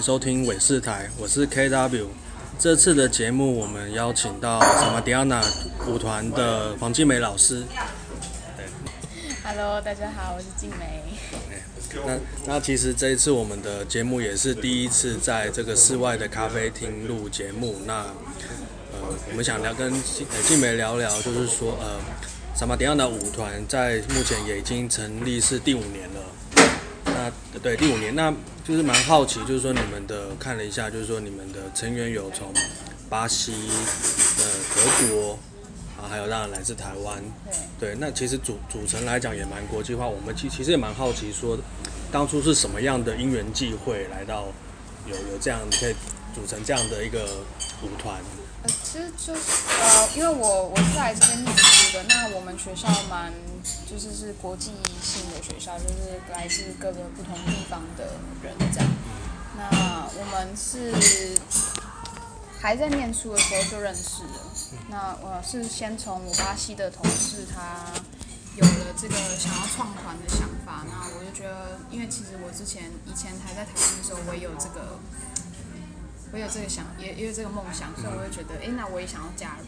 [0.00, 2.06] 收听伟视台，我是 KW。
[2.58, 5.44] 这次的节目，我们邀请到 Samadhiana
[5.86, 7.64] 舞团的黄静梅老师。
[8.56, 8.64] 对
[9.44, 11.02] ，Hello，大家好，我是静美。
[12.06, 17.76] 那那其实这一次我们的节目也是第一次在这个室外的咖啡厅录节目。
[17.84, 18.06] 那
[18.92, 19.92] 呃，我们想聊跟
[20.46, 22.00] 静梅聊聊，就是说呃
[22.56, 26.08] ，Samadhiana 舞团在目前也已经成立是第五年
[27.62, 28.32] 对第五年，那
[28.66, 32.52] 就是蛮好奇，就是说你们的看了一下，就是说你们的成员有从
[33.10, 33.52] 巴西、
[34.38, 35.38] 呃德国，
[35.98, 37.22] 啊还有当然来自台湾，
[37.78, 40.06] 对，那其实组组成来讲也蛮国际化。
[40.06, 41.58] 我们其其实也蛮好奇，说
[42.10, 44.46] 当初是什么样的因缘际会来到
[45.06, 45.94] 有有这样可以
[46.34, 47.26] 组成这样的一个
[47.82, 48.16] 舞团。
[48.62, 49.40] 呃，其实就是
[49.80, 51.44] 呃，因为我我是来这边
[52.08, 53.32] 那我们学校蛮
[53.88, 58.88] 就是是国际性的学校，就是来自各个不同地方的人这样。
[59.56, 61.36] 那我们是
[62.60, 64.40] 还在念书的时候就认识了。
[64.88, 67.92] 那我是先从我巴西的同事，他
[68.56, 74.98] 有了这个想要创团的想法，那我就觉得，因为其实我之前以前还在台湾的时候，我也有这个。
[76.32, 79.66] 我有这个想，也也有这个梦想，所以我就觉得，哎，那我也想要加入。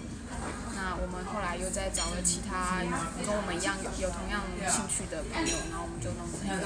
[0.74, 2.80] 那我们后来又再找了其他
[3.24, 6.64] 跟我们一样有有同样兴趣的朋友，然后我们就弄成一个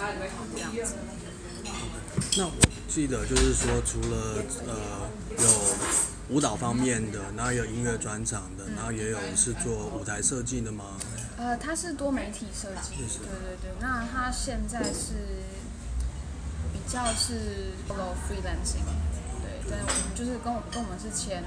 [0.54, 0.94] 这样子。
[2.38, 2.52] 那我
[2.88, 5.08] 记得就是说，除了呃
[5.38, 10.96] 有舞蹈方面的，然后有音乐专场的，然后也有是做舞台设计的吗？
[11.36, 13.70] 呃，他是多媒体设计，对对对。
[13.80, 15.44] 那他现在是
[16.72, 18.86] 比较是 solo freelancing。
[19.68, 21.42] 对，我们就是跟我跟我们是签，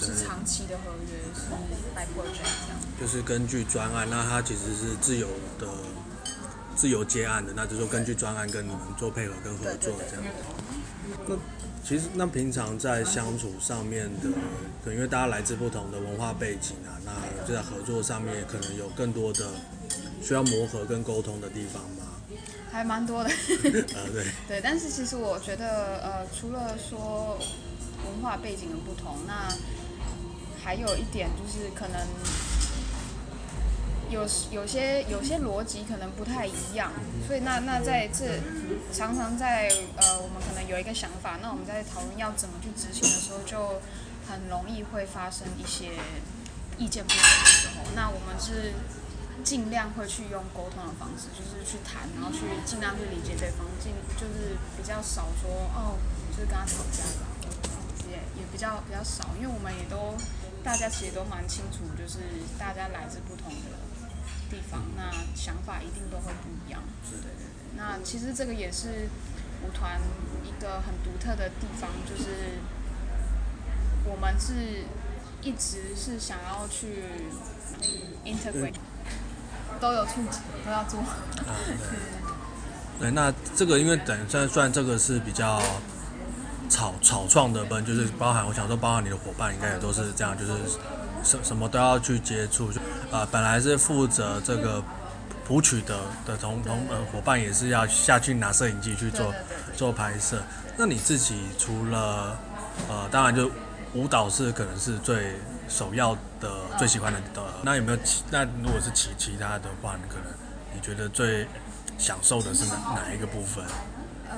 [0.00, 1.40] 呃，是长期的合约，是
[1.94, 2.80] by project 这样。
[3.00, 5.66] 就是根据专案，那他其实是自由的，
[6.74, 10.24] 自由接案的，那就是说根据专案跟你们做配合跟合作这样。
[11.26, 11.36] 那
[11.84, 14.28] 其实那平常在相处上面的，
[14.82, 19.50] 可能因为大家来自不同的文化背景啊，那就在合作上面可能有更多的
[20.20, 22.04] 需要磨合跟沟通的地方吧。
[22.72, 23.30] 还蛮多的，
[23.94, 27.38] 呃对，对，但是其实我觉得，呃，除了说
[28.06, 29.48] 文化背景的不同，那
[30.62, 32.06] 还有一点就是可能
[34.10, 36.92] 有有些有些逻辑可能不太一样，
[37.26, 38.40] 所以那那在这
[38.92, 43.80] 常常在呃我们可能有一个想法，那我们在讨论要怎么去执行的时候，就
[44.28, 45.90] 很容易会发生一些
[46.78, 48.72] 意见不同的时候，那我们是。
[49.44, 55.98] 尽量会去用沟通的方式，就是去谈，然后去尽量去理解对方，尽就是比较少说哦，
[56.32, 57.28] 就是跟他吵架吧，
[58.56, 60.16] 比较比较少，因为我们也都
[60.64, 62.20] 大家其实都蛮清楚，就是
[62.58, 63.68] 大家来自不同的
[64.48, 66.80] 地方，那想法一定都会不一样。
[67.10, 67.44] 对对对，
[67.76, 69.10] 那其实这个也是
[69.62, 70.00] 舞团
[70.42, 72.56] 一个很独特的地方，就是
[74.06, 74.86] 我们是
[75.42, 77.04] 一直是想要去
[78.24, 78.72] integrate。
[79.78, 81.00] 都有触及，都要做。
[81.00, 81.98] 啊， 对。
[82.98, 85.60] 对，那这个因为等算算这个是比较
[86.68, 90.52] 草草创的本，就是包含我想说，包含你的伙伴应该也都是这样，就是
[91.22, 92.72] 什什么都要去接触。
[92.72, 94.82] 就呃，本来是负责这个
[95.46, 99.32] 谱曲的的同同呃伙伴也是要下去拿摄影机去做
[99.76, 100.42] 做拍摄。
[100.76, 102.36] 那你自己除了
[102.88, 103.50] 呃，当然就
[103.94, 105.34] 舞蹈是可能是最。
[105.68, 110.32] 首要的最喜欢的的，那有没有其那如果是其其他的话，你可能
[110.72, 111.44] 你觉得最
[111.98, 113.64] 享受的是哪哪一个部分？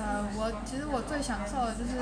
[0.09, 1.99] 呃，我其实我最享受的就是，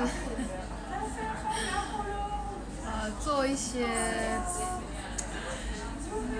[2.88, 3.86] 呃，做一些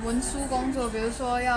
[0.03, 1.55] 文书工作，比如说要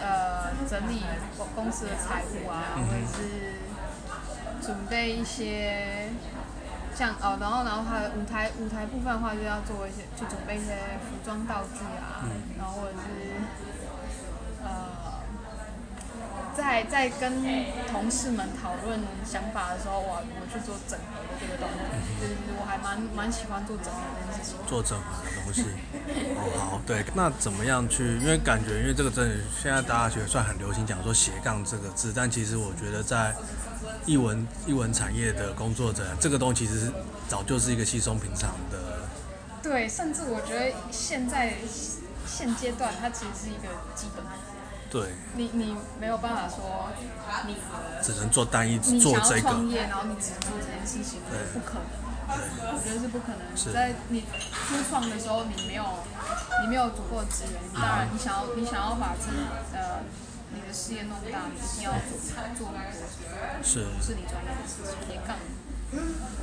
[0.00, 1.02] 呃整理
[1.36, 3.58] 公公司的财务啊，或者是
[4.64, 6.10] 准备一些。
[6.94, 13.40] 像哦，然后然后还有舞台舞台部分的话，就要做一些，就准备一些服装道具啊，嗯、然后或者是
[14.62, 15.01] 呃，
[16.56, 17.42] 在在跟
[17.90, 24.58] 同事们讨论想法的时候，我我去做整合的这个东西，就是我还蛮蛮喜欢做整合这件事情。
[24.66, 25.64] 做整合的东西，
[26.36, 28.18] 哦好，对，那怎么样去？
[28.18, 33.34] 因为感觉，因为这个真的现在大家觉得算很流行讲说斜杠这个字，但其实我觉得在。
[34.04, 36.92] 译文译文产业的工作者，这个东西其实是
[37.28, 38.78] 早就是一个稀松平常的。
[39.62, 41.54] 对，甚至我觉得现在
[42.26, 44.24] 现阶段，它其实是一个基本。
[44.92, 45.08] 对。
[45.34, 46.90] 你你没有办法说
[47.48, 47.56] 你
[48.02, 49.40] 只能做单一做这个。
[49.40, 51.88] 创业，然后你只做这件事情，对，不可能。
[52.28, 53.56] 我觉得是不可能。
[53.56, 53.72] 是。
[53.72, 54.20] 在你
[54.52, 55.84] 初创的时候，你没有
[56.62, 59.38] 你没有足够的资源，当然你想要你想要把自己
[59.72, 60.04] 呃。
[60.54, 62.12] 你的事业弄大，你一定要做
[62.54, 62.76] 做多
[63.64, 65.34] 是是你专业的事情，也杠，
[65.90, 65.96] 对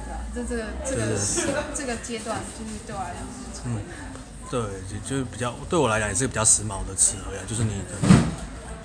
[0.10, 0.25] 吧？
[0.34, 3.86] 这这个这个是这个阶段，就是对我来讲是嗯，
[4.50, 4.62] 对，
[5.07, 8.18] 就是比较对我来讲也是比较时髦的词而已，就是你可能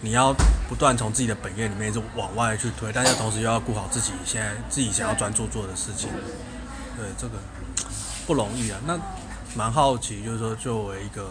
[0.00, 0.34] 你要
[0.68, 6.10] 不断从自己的本业里面就往外去推，但是同时又要顾好自己现在自己想要专注做的事情，
[6.96, 7.38] 对这个
[8.26, 8.78] 不容易啊。
[8.86, 8.98] 那
[9.54, 11.30] 蛮好奇，就是说作为一个。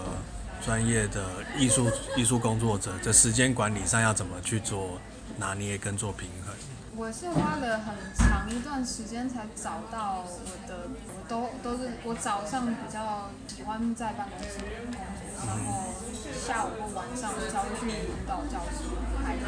[0.66, 1.26] 专业的
[1.58, 4.92] 艺术艺术工作者，在时间管理上要怎么去做
[5.38, 6.56] 拿捏跟做平衡？
[6.96, 10.28] 我是花了很长一段时间才找到我
[10.68, 15.02] 的，我都都是我早上比较喜欢在办公室工作，
[15.48, 15.92] 然后
[16.34, 18.86] 下午或晚上才会去舞蹈教室
[19.26, 19.46] 排练，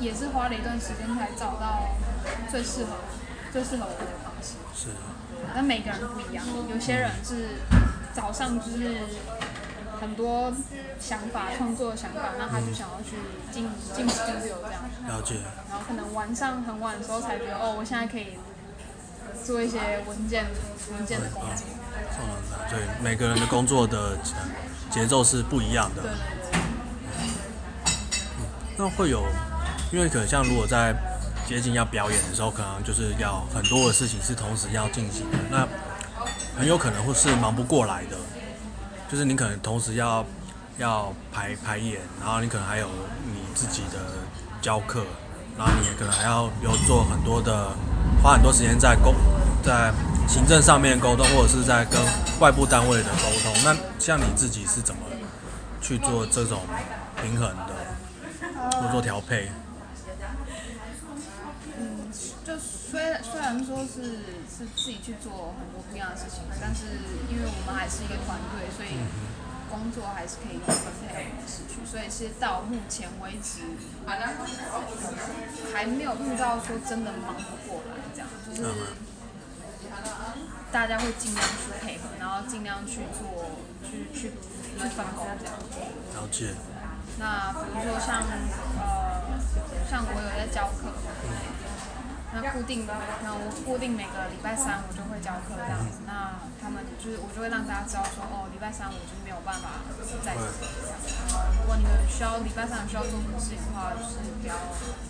[0.00, 1.88] 也是花了一段时间才找到
[2.50, 2.96] 最适合
[3.50, 4.56] 最适合我的方式。
[4.74, 4.90] 是。
[5.54, 7.60] 但每个人不一样，有些人是。
[8.14, 8.96] 早上就是
[10.04, 10.52] 很多
[11.00, 13.16] 想法、创作的想法，那他就想要去
[13.50, 14.82] 进进 studio 这样。
[15.08, 15.36] 了解。
[15.70, 18.36] 然后可能晚上很晚的时候才觉得，哦，我现在可以
[19.42, 20.44] 做一些文件
[20.92, 21.66] 文件的工作。
[22.20, 22.22] 嗯，
[22.68, 24.18] 对，每个人的工作的
[24.90, 26.02] 节奏是不一样的。
[26.02, 26.10] 对。
[27.18, 28.44] 嗯，
[28.76, 29.24] 那会有，
[29.90, 30.94] 因为可能像如果在
[31.46, 35.38] 接近要表演的时候，可能就是要很多的事情是同时要进行的。
[35.50, 35.66] 那
[36.56, 38.16] 很有可能会是忙不过来的，
[39.14, 40.26] 就是你可能同时要
[40.76, 42.88] 要排排演，然后你可能还有
[43.32, 44.00] 你自己的
[44.60, 45.04] 教课，
[45.56, 47.70] 然后你可能还要有做很多的，
[48.20, 49.14] 花很多时间在沟
[49.62, 49.94] 在
[50.26, 52.00] 行政上面沟通，或者是在跟
[52.40, 53.54] 外部单位的沟通。
[53.62, 55.02] 那像你自己是怎么
[55.80, 56.62] 去做这种
[57.22, 59.48] 平衡的，或做调配？
[61.78, 62.10] 嗯，
[62.44, 66.86] 就虽虽然说是是自己去做很多不一样的事情，但是
[67.26, 68.94] 因为我们还是一个团队，所以
[69.68, 70.70] 工作还是可以分
[71.02, 71.82] 配的模式去。
[71.82, 73.66] 所以是到目前为止，
[75.74, 78.62] 还没有遇到说真的忙不过来这样，就是
[80.70, 84.30] 大家会尽量去配合，然后尽量去做，去去
[84.78, 85.54] 去分工这样。
[86.14, 86.54] 了解。
[87.18, 88.22] 那比如说像
[88.78, 89.34] 呃，
[89.90, 90.94] 像我有在教课。
[92.34, 92.92] 那固定的，
[93.22, 96.02] 那我固定每个礼拜三我就会教课这样子。
[96.02, 99.86] 那他们就是我就会让大家知道说，哦，礼拜三我就没有办法
[100.24, 101.14] 在这里这样子。
[101.62, 104.54] 如果你们需要礼拜三需要做什么事情的话，就是不要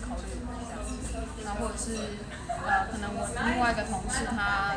[0.05, 0.93] 考虑这样子。
[1.41, 2.19] 那或者是
[2.65, 4.75] 呃，可能我另外一个同事他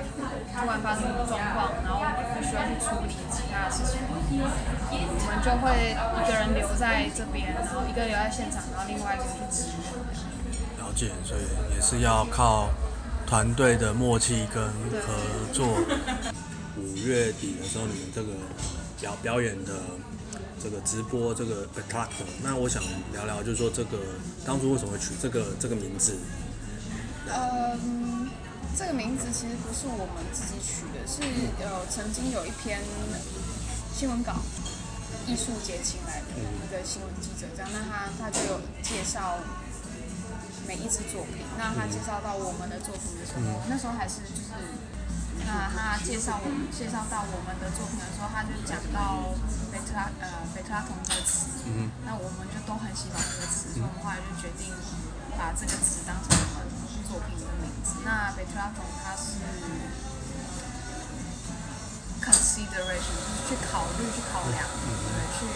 [0.56, 9.92] 突然发生什么状况，然后我们不需要去处理其他的事情，我们就会一个人留在这边，然后一个留在现场，然后另外一个去支援。
[11.24, 11.40] 所以
[11.74, 12.70] 也是要靠
[13.26, 14.64] 团队的默契跟
[15.02, 15.14] 合
[15.52, 15.66] 作。
[16.76, 18.28] 五月底的时候，你们这个
[19.00, 19.72] 表表演的
[20.62, 22.80] 这个直播这个 Betlatom，那我想
[23.12, 23.98] 聊聊，就是说这个
[24.46, 26.16] 当初为什么会取这个这个名字？
[27.26, 28.30] 嗯，
[28.76, 31.20] 这个名字其实不是我们自己取的，是
[31.64, 32.80] 呃曾经有一篇
[33.92, 34.36] 新闻稿，
[35.26, 39.38] 艺术节请来的一个新闻记者，这样，那他他就有介绍。
[40.68, 44.52] 每一支作品，那他介绍到我们的作品的时候，嗯、那时候还是就是，
[45.48, 49.32] 那他介绍我们介绍到我们的作品的时候，他就讲到
[49.72, 54.68] 贝特拉呃贝特拉童这个词，嗯、那我们就都很喜欢这个词，所以我们后来就决定
[55.40, 56.68] 把这个词当成我们
[57.08, 58.04] 作品的名字。
[58.04, 59.40] 那贝特拉童它是
[62.20, 65.48] consideration，就是去考虑、去考量，对，去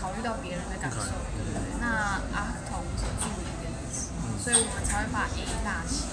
[0.00, 1.04] 考虑到别人的感受，
[1.36, 1.60] 对不对？
[1.84, 2.67] 那阿童是助理。
[4.48, 6.08] 所以我们才会把 A 大写，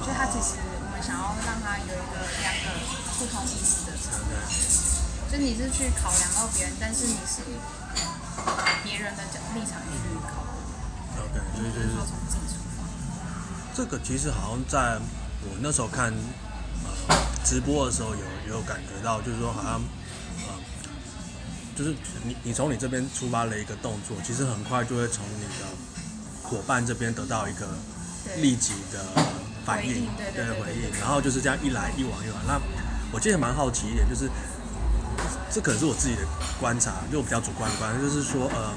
[0.00, 2.72] 所以它其实我们想要让它有一个两个
[3.20, 4.32] 不同意思的层面，
[5.28, 7.44] 就你是去考量到别人，但是你是
[8.82, 9.92] 别人的角立场去
[10.24, 10.56] 考虑。
[11.20, 12.88] OK，所以就是说从自己出发。
[13.76, 14.96] 这个其实好像在
[15.44, 16.88] 我那时候看呃
[17.44, 19.82] 直播的时候有有感觉到，就是说好像
[20.48, 20.56] 呃
[21.76, 25.68] 就是你你从你这边出发了一个动作，其实很快就会从你的。
[26.48, 27.66] 伙伴这边得到一个
[28.38, 29.04] 立即的
[29.64, 32.38] 反应，对回应，然后就是这样一来一往一往。
[32.46, 32.60] 那
[33.12, 34.30] 我记得蛮好奇一点，就是
[35.50, 36.22] 这可能是我自己的
[36.60, 38.74] 观察，就比较主观的观察，就是说，嗯，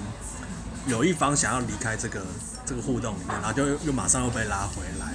[0.88, 2.26] 有一方想要离开这个
[2.66, 5.14] 这个互动里面，然后就又，又马上又被拉回来。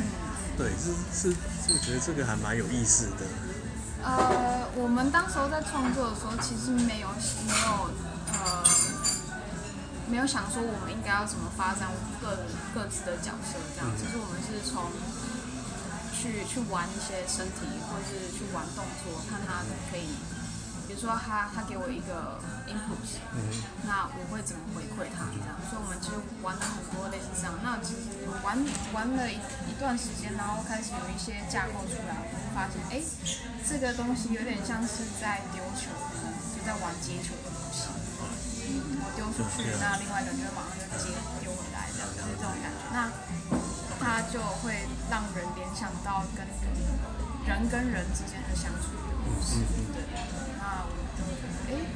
[0.57, 1.35] 对，是是，
[1.69, 3.27] 我觉得这个还蛮有意思的。
[4.05, 7.09] 呃，我们当时候在创作的时候，其实没有
[7.47, 7.91] 没有
[8.33, 8.84] 呃。
[10.11, 11.89] 没有想说我们应该要怎么发展
[12.21, 12.45] 各
[12.75, 14.93] 各自的角色这样，其实我们是从
[16.13, 20.09] 去去玩一些身体，或是去玩动作，看他可以
[20.87, 22.37] 比如说他他给我一个
[22.69, 23.41] input，嗯，
[23.89, 25.57] 那我会怎么回馈他这样？
[25.65, 27.57] 所以我们就玩了很多类似这样。
[27.65, 28.61] 那其实玩
[28.93, 33.01] 玩了一一段时间，然后开始有一些架构出来，我们发现，哎，
[33.65, 35.89] 这个东西有点像是在丢球，
[36.53, 37.33] 就在玩接球
[38.81, 42.83] 我丢出去，那另外一个就会马上就接丢回来，这样就是这种感觉。
[42.93, 43.11] 那
[44.01, 46.45] 他就会让人联想到跟
[47.47, 48.95] 人跟人之间的相处。
[48.99, 49.57] 的故事，
[49.95, 50.05] 对，
[50.61, 51.89] 那我就觉得，哎，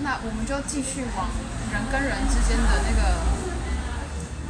[0.00, 1.28] 那我们就继续往
[1.72, 3.24] 人跟人之间的那个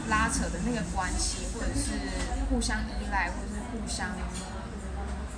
[0.09, 1.95] 拉扯的那个关系，或者是
[2.51, 4.11] 互相依赖，或者是互相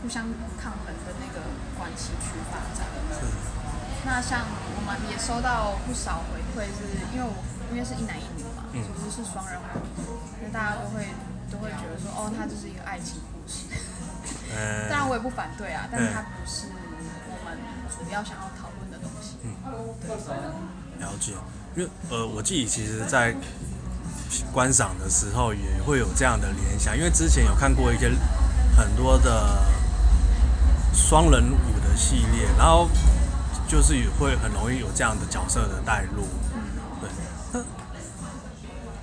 [0.01, 0.25] 互相
[0.57, 1.45] 抗衡的那个
[1.77, 2.89] 关系去发展。
[4.05, 7.35] 那像我们也收到不少回馈，是因为我
[7.73, 11.07] 因为是一男一女嘛，其实是双人舞，那大家都会
[11.51, 13.67] 都会觉得说，哦，它就是一个爱情故事。
[14.89, 16.67] 当然我也不反对啊，但是它不是
[17.29, 17.59] 我们
[17.91, 19.37] 主要想要讨论的东西。
[19.45, 19.55] 嗯，
[20.01, 20.17] 对。
[21.05, 21.33] 了解，
[21.77, 23.35] 因为呃，我自己其实，在
[24.53, 28.11] 观赏的时候也会有这样的联想，因为之前有看过一些
[28.77, 29.63] 很多的
[30.93, 32.89] 双人舞的系列，然后
[33.69, 36.27] 就是也会很容易有这样的角色的带入。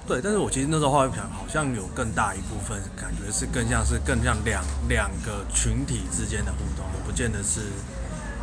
[0.08, 7.62] 对，但是我其实那时候后来想，好像有更大一部分感觉是更像是更像两两个群体之间的互动，不见得是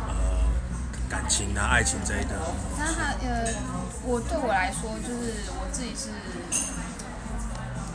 [0.09, 0.43] 呃
[1.09, 2.35] 感情啊、爱情这一的。
[2.77, 3.47] 那他呃，
[4.03, 6.11] 我对我来说，就是我自己是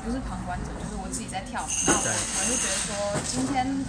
[0.03, 1.69] 不是旁观者，就是我自己在跳嘛。
[1.87, 3.85] 那我我就觉得说，今天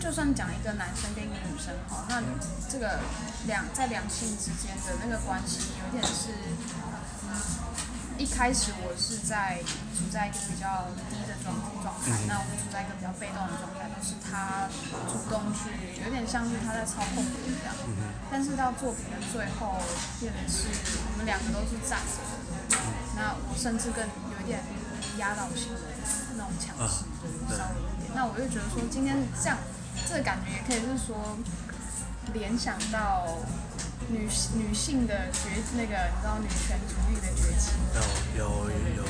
[0.00, 2.22] 就算讲一个男生跟一个女生哈，那
[2.68, 3.00] 这个
[3.46, 6.30] 两在两性之间的那个关系，有点是。
[8.16, 9.60] 一开始我是在
[9.92, 11.52] 处在一个比较低的状
[11.84, 14.64] 状态，那我处在一个比较被动的状态，都是他
[15.04, 17.76] 主动去，有点像是他在操控我一样。
[18.32, 19.76] 但是到作品的最后，
[20.16, 20.64] 变成是
[20.96, 22.80] 我们两个都是站着的，
[23.20, 24.64] 那我甚至更有一点
[25.20, 25.84] 压倒性的
[26.32, 27.04] 那种强势，
[27.52, 28.16] 稍微一点。
[28.16, 29.60] 那我就觉得说，今天这样
[30.08, 31.38] 这个感觉也可以是说
[32.32, 33.26] 联想到。
[34.08, 34.22] 女
[34.54, 37.74] 女性的崛那个，你知道女权主义的崛起，
[38.38, 39.02] 有有有，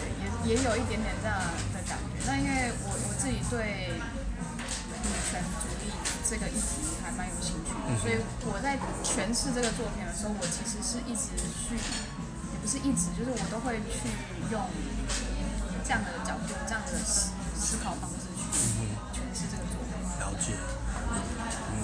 [0.49, 1.37] 也也有一点点这样
[1.75, 2.25] 的感觉。
[2.25, 5.93] 那因为我我自己对女权主义
[6.25, 8.17] 这个议题还蛮有兴趣的，所以
[8.49, 14.09] 我在诠释这个作品的时候，我其实是一直去，也不是一直，就是我都会去
[14.49, 14.65] 用
[15.85, 18.59] 这样的角度、这样的思思考方式去
[19.13, 19.93] 诠释这个作品。
[20.21, 20.53] 了解。
[21.73, 21.81] 嗯，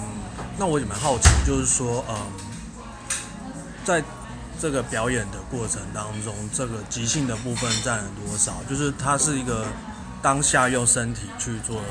[0.57, 2.15] 那我也蛮好奇，就是说，嗯。
[3.85, 4.01] 在
[4.61, 8.53] 这个表演的过程当中，这个即兴的部分占了多少？
[8.69, 9.67] 就是它是一个
[10.21, 11.81] 当下用身体去做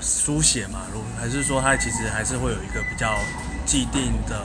[0.00, 3.18] 书写嘛，如还是说它其实还是会有一个比较
[3.66, 4.40] 既定的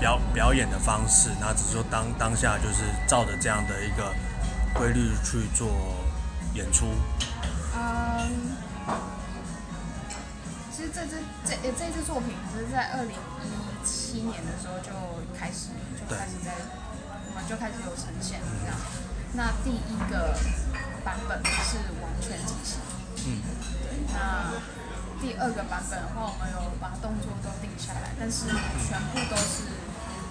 [0.00, 1.28] 表表演的方式？
[1.38, 4.14] 那只是说当当下就是照着这样的一个
[4.72, 5.68] 规律去做
[6.54, 6.86] 演出。
[10.86, 13.76] 实这支这这这支作品是在二零一。
[13.86, 14.90] 七年的时候就
[15.38, 18.74] 开始就开始在，我们就开始有呈现这样。
[19.38, 20.34] 那第一个
[21.06, 22.82] 版本是完全即兴，
[23.14, 23.46] 嗯，
[23.86, 23.94] 对。
[24.10, 24.58] 那
[25.22, 28.50] 第二个版本的话，我们有把动作都定下来，但是
[28.82, 29.70] 全部都是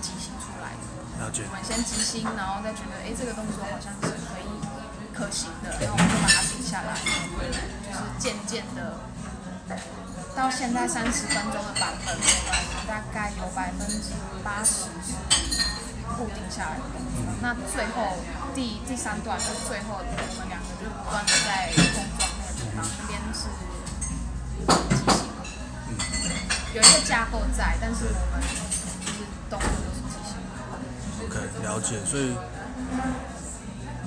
[0.03, 1.23] 即兴出来的。
[1.23, 1.47] 了解。
[1.47, 4.51] 我们先即兴，然后再觉得，哎，这个动作好像是可以
[5.15, 8.99] 可行的，然后我们就把它定下来，就是渐渐的。
[10.35, 12.15] 到现在三十分钟的版本，
[12.85, 14.11] 大概有百分之
[14.43, 15.13] 八十是
[16.17, 16.83] 固定下来的。
[17.41, 18.17] 那最后
[18.53, 20.03] 第第三段就是最后我
[20.37, 23.47] 们两个就不断的在碰撞那个地方，那边是
[24.67, 25.23] 即兴，
[26.75, 28.41] 有一个架构在，但是我们
[29.05, 30.35] 就是动作都是即兴。
[31.23, 32.03] OK，了解。
[32.05, 32.35] 所以，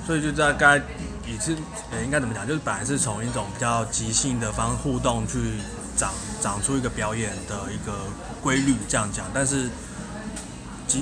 [0.05, 0.77] 所以就大概
[1.25, 1.57] 也是，
[1.91, 2.47] 呃，应该怎么讲？
[2.47, 5.59] 就是本来是从一种比较即兴的方互动去。
[5.99, 7.91] 长长出一个表演的一个
[8.41, 9.69] 规律，这样讲，但是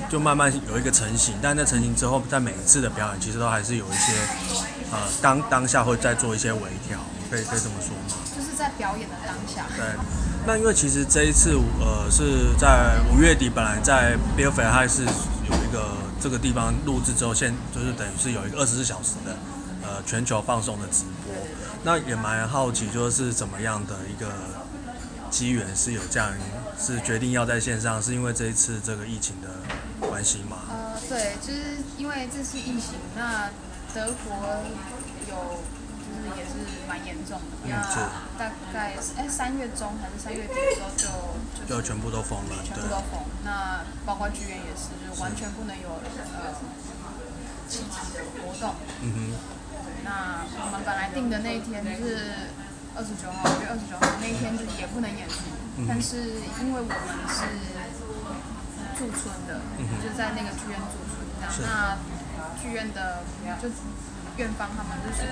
[0.10, 4.12] 就慢慢有一个成型，但在成型之后，在每一次的表演，其实都还是有一些
[4.92, 6.98] 呃当当下会再做一些微调，
[7.30, 8.18] 可以可以这么说吗？
[8.36, 9.68] 就是在表演的当下。
[9.77, 9.86] 对，
[10.48, 19.38] 那因为其实这一次呃是在五月底，本来在 Bielefeld 还是有一个这个地方录制之后，现就是等于是有一个二十四小时的
[19.84, 21.34] 呃全球放送的直播，
[21.84, 24.27] 那也蛮好奇，就是怎么样的一个。
[25.29, 26.34] 机缘是有这样，
[26.79, 29.50] 是决定要在线上，是因为这一次这个疫情的
[30.07, 30.57] 关系吗？
[30.69, 33.50] 呃，对，就是因为这次疫情，那
[33.93, 34.63] 德国
[35.29, 35.62] 有
[36.03, 37.57] 就是也是蛮严重的。
[37.65, 41.07] 嗯、那大概哎三月中还是三月底的时候就
[41.67, 43.25] 就，就全部都封了，全部都封。
[43.43, 46.55] 那包括剧院也是，就完全不能有呃
[47.67, 48.75] 积极的活动。
[49.01, 49.15] 嗯哼。
[49.77, 52.50] 对，那我们本来定的那一天就是
[52.98, 56.98] 二十九号，五月二十九号那一天就也不能演出，嗯、但是因为我们
[57.30, 57.46] 是
[58.98, 61.54] 驻村的，嗯、就在那个剧院驻村这样。
[61.62, 62.01] 那
[62.58, 63.22] 剧院的
[63.62, 63.70] 就
[64.42, 65.30] 院方他们就说，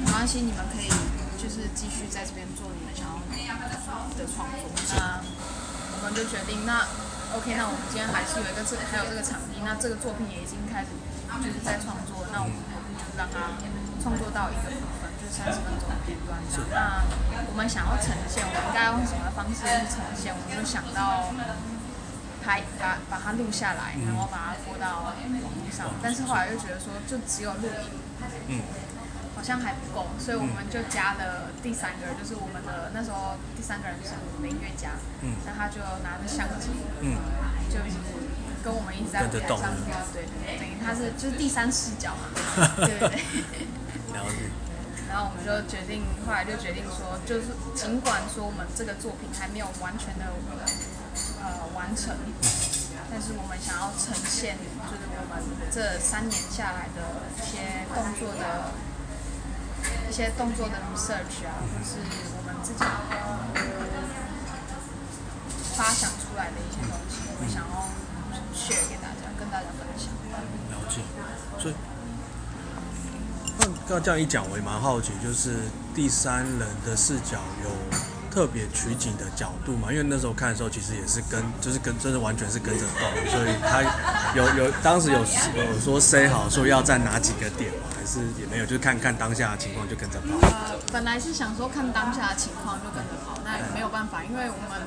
[0.00, 0.88] 没关系，你们可以
[1.36, 3.20] 就是继续在这边做你们想要
[3.68, 4.24] 的创作。
[4.96, 6.88] 那我们就决定，那
[7.36, 10.96] OK，那我们今天还是有一个这还有这个场地，那这个作品也已经开始
[11.44, 12.56] 就是在创作，那我们
[12.96, 13.60] 就让它
[14.00, 14.72] 创作到一个
[15.34, 16.70] 三十分钟的片段这样。
[16.70, 17.02] 那
[17.50, 20.30] 我们想要呈现，我们应该用什么方式去呈现？
[20.30, 21.34] 我们就想到。
[22.44, 25.88] 拍把把它录下来，然后把它播到网络上。
[26.02, 27.88] 但是后来又觉得说，就只有录音，
[28.48, 28.60] 嗯，
[29.34, 34.90] 好像还不够，所以我们就加了第三个人，就是我们的那时候第三个人就是我们的音乐家，
[35.22, 36.68] 嗯，那他就拿着相机，
[37.00, 37.16] 嗯，
[37.72, 37.96] 就是
[38.62, 39.72] 跟我们一直在舞台上，
[40.12, 42.28] 对对对，等于他是就是第三视角嘛，
[42.84, 43.16] 对对对？
[44.12, 44.52] 了解。
[45.14, 50.26] 然后我们就决定，后来就决定说，就是尽管说我们这个作品还没有完全的。
[51.38, 52.16] 呃，完成，
[53.12, 55.38] 但是我们想要呈现，就是我们
[55.70, 58.72] 这三年下来的一些动作的，
[60.08, 62.00] 一些动作的 research 啊，或是
[62.34, 62.82] 我们自己
[65.76, 67.86] 发想出来的一些东西，我们想要
[68.56, 70.10] share 给大家，跟大家分享。
[70.72, 71.04] 了解，
[71.60, 71.74] 所以，
[73.88, 75.56] 刚这样一讲，我也蛮好奇，就是
[75.94, 77.70] 第三人的视角有。
[78.34, 83.80] 特别取景的角度嘛，因为那时候看的时候，其实也是跟，就是跟，真的完全是跟着动，所以他
[84.34, 87.86] 有有当时有有说 say 好说要在哪几个点吗？
[87.94, 90.48] 还是也没有，就是看看当下的情况就跟着跑。
[90.48, 94.82] 呃，本来是想说看当下的情况就跟着跑，那也没有办法，因为我们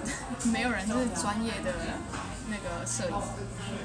[0.51, 1.71] 没有人是专业的
[2.49, 3.15] 那个摄影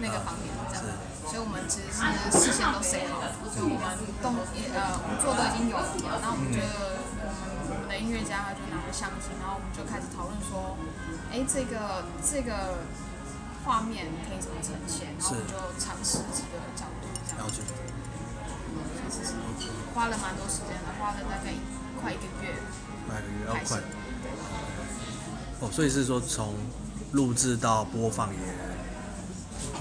[0.00, 0.84] 那个方面这样，
[1.26, 2.00] 所以我们其实是
[2.38, 3.84] 事先都 say 好了，所以我们
[4.22, 4.34] 动
[4.74, 6.60] 呃我们做都已经有了嘛，那我们的。
[8.02, 10.76] 音乐家他就拿着相机，然后我们就开始讨论说，
[11.30, 12.82] 哎，这个这个
[13.64, 15.14] 画面可以怎么呈现？
[15.20, 17.62] 然后我们就尝试几个角度这样子。
[19.08, 21.54] 其实是花了蛮多时间的，花了大概
[22.00, 22.58] 快一个月。
[23.06, 23.78] 快一个月要快。
[25.60, 26.56] 哦，所以是说从
[27.12, 28.40] 录制到播放也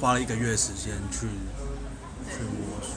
[0.01, 1.27] 花了一个月时间去
[2.27, 2.89] 去摸索。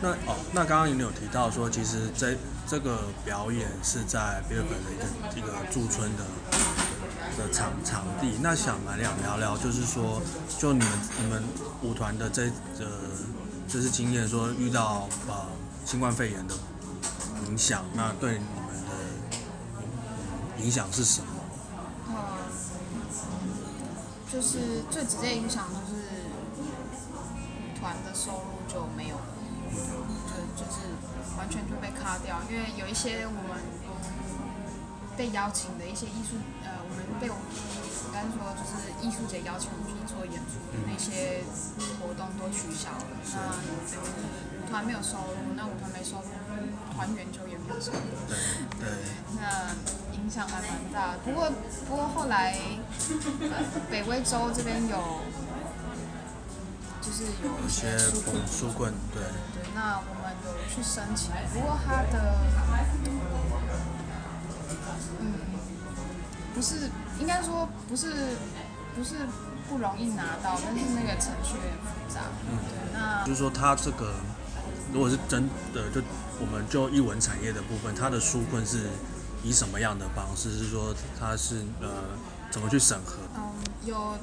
[0.00, 2.36] 那哦，那刚刚你有提到说，其实这。
[2.70, 6.24] 这个表演是在比尔本的一个一个驻村的
[7.38, 8.38] 的场场地。
[8.42, 10.20] 那想来聊聊聊，就是说，
[10.58, 11.42] 就你们你们
[11.80, 12.44] 舞团的这
[12.78, 12.86] 呃，
[13.66, 15.46] 就是经验，说遇到呃
[15.86, 16.54] 新冠肺炎的
[17.46, 21.28] 影响，那对你们的影响是什么？
[22.10, 22.14] 嗯，
[24.30, 25.97] 就是最直接影响就是
[28.18, 29.30] 收入就没有了，
[30.26, 30.98] 就就是。
[31.38, 33.62] 完全就被卡掉，因为有一些我们
[35.16, 36.34] 被邀请的一些艺术，
[36.66, 41.46] 呃，我们被我应该说就是艺术节邀请我们去做演出的那些
[42.02, 43.54] 活动都取消了，那
[44.58, 46.28] 舞团没有收入，那舞团没收入，
[46.96, 48.34] 团员就也没有收入，对，
[48.82, 48.90] 对，
[49.38, 49.70] 那
[50.18, 51.14] 影响还蛮大。
[51.22, 51.52] 不过
[51.86, 52.58] 不过后来，
[53.46, 55.22] 呃，北威州这边有。
[57.08, 57.96] 就是有一些
[58.46, 59.22] 书棍，对。
[59.54, 62.36] 对，那我们有去申请，不过他的，
[65.18, 65.32] 嗯，
[66.54, 68.36] 不是，应该说不是，
[68.94, 69.26] 不是
[69.70, 72.20] 不容易拿到，但是那个程序有点复杂。
[72.50, 72.58] 嗯。
[72.68, 74.12] 对那就是说，他这个
[74.92, 76.02] 如果是真的，就
[76.38, 78.90] 我们就译文产业的部分，他的书棍是
[79.42, 80.52] 以什么样的方式？
[80.52, 81.88] 是说他是呃
[82.50, 83.16] 怎么去审核？
[83.34, 83.50] 嗯，
[83.86, 84.18] 有。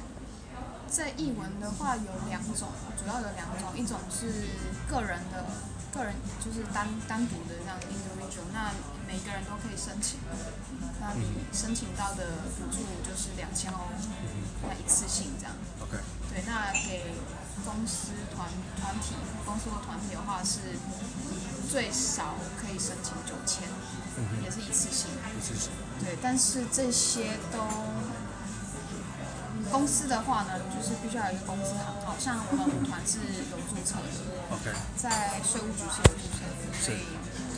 [0.88, 4.48] 在译文的话有两种，主要有两种，一种是
[4.88, 5.44] 个人的，
[5.92, 8.72] 个人就是单单独的这样 individual，那
[9.06, 10.18] 每个人都可以申请，
[11.00, 13.78] 那你申请到的补助就是两千欧，
[14.62, 15.52] 那一次性这样。
[15.82, 15.98] OK。
[16.30, 17.14] 对，那给
[17.64, 18.48] 公司团
[18.80, 20.78] 团体，公司或团体的话是
[21.70, 23.68] 最少可以申请九千，
[24.42, 25.10] 也是一次性。
[25.36, 25.72] 一次性。
[26.00, 27.58] 对，但是这些都。
[29.76, 33.20] 公司的话呢，就是必须要有一个公司行号，像我们舞团是
[33.52, 34.08] 有注册的.
[34.96, 37.04] 在税务局是有注册的，所以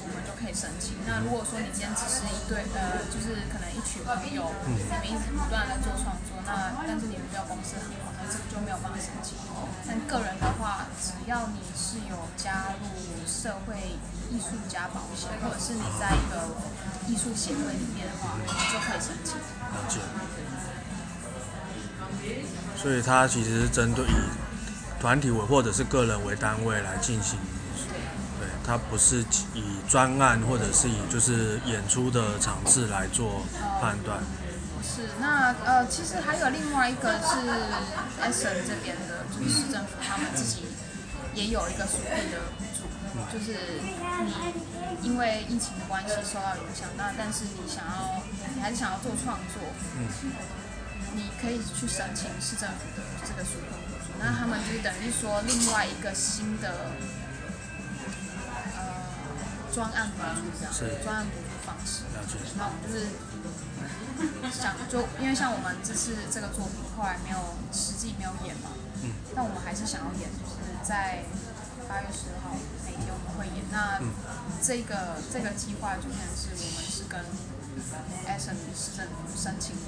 [0.02, 0.98] 我们就可以申请。
[1.06, 9.38] 那如果说你今天只是一对呃，就是可能一群朋友，你们一直不断的做创作，那但是你们没有公司行号，那这个就没有办法申请。
[9.86, 12.90] 但个人的话，只要你是有加入
[13.30, 13.94] 社会
[14.26, 16.50] 艺术家保险，或者是你在一个
[17.06, 19.38] 艺术协会里面的话，你就可以申请。
[19.38, 20.02] 了解。
[22.80, 24.14] 所以它其实是针对以
[25.00, 27.38] 团体为或者是个人为单位来进行，
[28.38, 29.20] 对，它不是
[29.52, 33.42] 以专案或者是以就是演出的场次来做
[33.80, 34.18] 判断。
[34.82, 37.36] 是，那呃，其实还有另外一个是
[38.22, 40.66] Essen 这边的，就是市政府他们自己
[41.34, 42.82] 也有一个属地的补助，
[43.32, 43.82] 就是
[44.24, 44.32] 你
[45.02, 48.22] 因为疫情的关系受到影响，那但是你想要
[48.54, 49.62] 你还是想要做创作，
[51.18, 53.74] 你可以去申请市政府的这个纾困。
[54.20, 56.90] 那他们就是等于说另外一个新的
[58.78, 58.80] 呃
[59.74, 62.06] 专案补助这样，专案补助方式。
[62.14, 62.38] 了解。
[62.56, 63.10] 那我们就是
[64.50, 67.38] 想就因为像我们这次这个作品后来没有
[67.72, 68.70] 实际没有演嘛，
[69.02, 71.22] 嗯，但我们还是想要演，就是在
[71.88, 72.54] 八月十号
[72.86, 73.66] 那一天我们会演。
[73.70, 73.98] 那
[74.62, 77.18] 这个这个计划就变成是我们是跟
[78.26, 79.82] Essen 市政府申请的。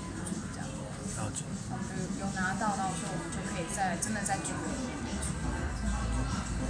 [1.24, 4.54] 有有拿到，到时候我们就可以在真的再举行
[5.06, 5.32] 演出。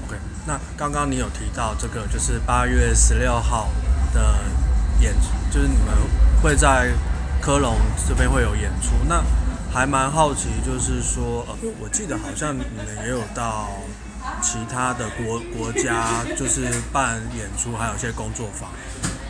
[0.06, 3.68] OK，那刚刚你有提到这个，就是八月十六号
[4.12, 4.38] 的
[5.00, 5.94] 演出，就是你们
[6.42, 6.92] 会在
[7.40, 7.76] 科隆
[8.08, 8.92] 这边会有演出。
[9.08, 9.22] 那
[9.72, 13.68] 还蛮好奇，就是说，呃，我记得好像你们也有到
[14.42, 18.70] 其他的国国家，就是办演出，还有一些工作坊。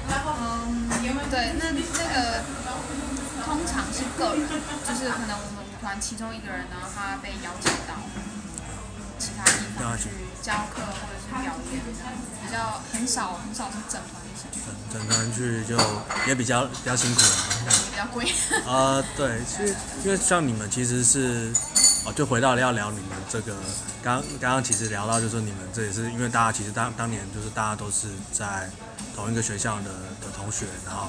[0.08, 0.88] 嗯，
[1.30, 1.80] 对，那那
[2.14, 2.42] 个。
[3.50, 4.46] 通常是个人，
[4.86, 7.98] 就是可能我们舞团其中一个人，然后他被邀请到
[9.18, 10.08] 其他地方去
[10.40, 11.82] 教课或者是表演，
[12.46, 14.60] 比较很少很少是整团一起去。
[14.92, 15.76] 整团去就
[16.28, 17.26] 也比较比较辛苦了，
[17.66, 18.32] 也 比较贵。
[18.64, 21.52] 呃，对，其实因为像你们其实是
[22.06, 23.56] 哦，就回到要聊你们这个，
[24.00, 28.70] 刚刚刚其实聊到就是你们这也是因为大家其实当当年就是大家都是在
[29.16, 31.08] 同一个学校的的同学，然后。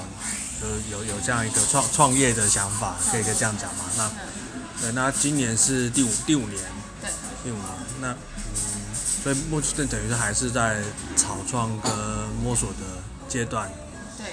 [0.61, 3.85] 就是有有这样一个创创业的想法，可以可以这样讲吗？
[3.97, 4.11] 那
[4.79, 6.61] 对，那今年是第五第五年，
[7.01, 7.09] 对，
[7.43, 7.65] 第五年。
[7.99, 10.81] 那嗯，所以目前等于是还是在
[11.15, 11.91] 草创跟
[12.43, 12.85] 摸索的
[13.27, 13.69] 阶段。
[14.17, 14.27] 对。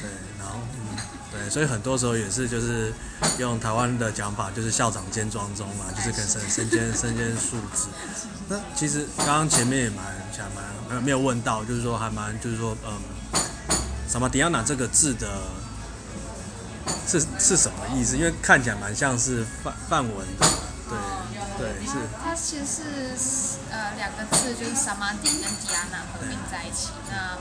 [0.00, 0.96] 对，然后嗯，
[1.30, 2.92] 对，所以很多时候也是就是
[3.38, 7.88] 用台湾的讲法，就是校长兼庄中嘛，就是跟身身兼身兼数职。
[8.48, 12.92] 那其实刚刚前面也蛮想蛮没有没有问到，就是说还蛮就是说嗯，
[14.08, 15.28] 什么迪亚娜这个字的。
[17.06, 18.16] 是是什么意思？
[18.16, 20.46] 因为看起来蛮像是范范文的，
[20.88, 21.92] 对、嗯、对是。
[22.22, 26.90] 它其实是呃两个字，就是 Samadhi 跟迪亚娜合并在一起。
[27.10, 27.38] 那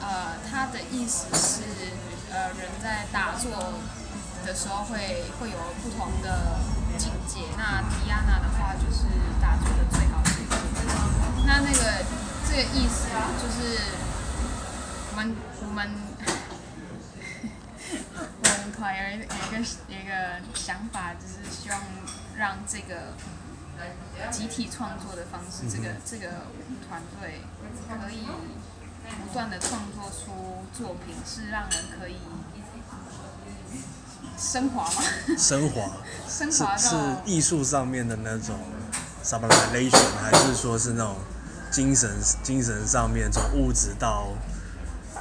[0.00, 1.62] 呃它的意思是
[2.30, 3.50] 呃人在打坐
[4.46, 6.58] 的时候会会有不同的
[6.96, 7.40] 境界。
[7.56, 9.04] 那 d i a n a 的话就是
[9.40, 10.56] 打坐的最高境界。
[11.46, 12.04] 那那个
[12.48, 13.08] 这个意思
[13.42, 13.80] 就是
[15.10, 15.34] 我们
[15.66, 16.13] 我们。
[18.78, 19.58] 有一有一个
[19.88, 21.80] 有一个想法，就是希望
[22.36, 23.14] 让这个
[24.30, 26.46] 集体创作的方式，这个这个
[26.88, 27.40] 团队
[27.88, 28.26] 可以
[29.26, 32.16] 不断的创作出作品，是让人可以
[34.38, 35.02] 升华吗？
[35.38, 35.90] 升华。
[36.28, 38.58] 升华是艺术上面的那种
[39.22, 41.16] sublimation，还是说是那种
[41.70, 42.10] 精神
[42.42, 44.28] 精神上面从物质到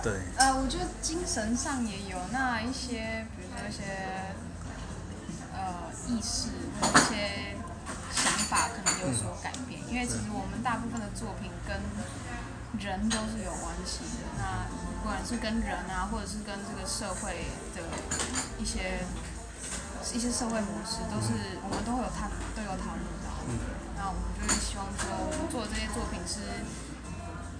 [0.01, 0.13] 对？
[0.37, 3.27] 呃，我觉得精神上也有那一些。
[3.63, 4.35] 有一些
[5.53, 6.49] 呃意识，
[6.81, 7.55] 或者一些
[8.11, 11.79] 想法可能有所改变，因为其实我们大部分的作品跟
[12.77, 14.27] 人都是有关系的。
[14.37, 14.67] 那
[15.01, 17.81] 不管是跟人啊，或者是跟这个社会的
[18.59, 19.05] 一些
[20.13, 23.31] 一些社会模式，都是我们都会有探都有讨论到。
[23.95, 26.67] 那我们就是希望说，我们做的这些作品是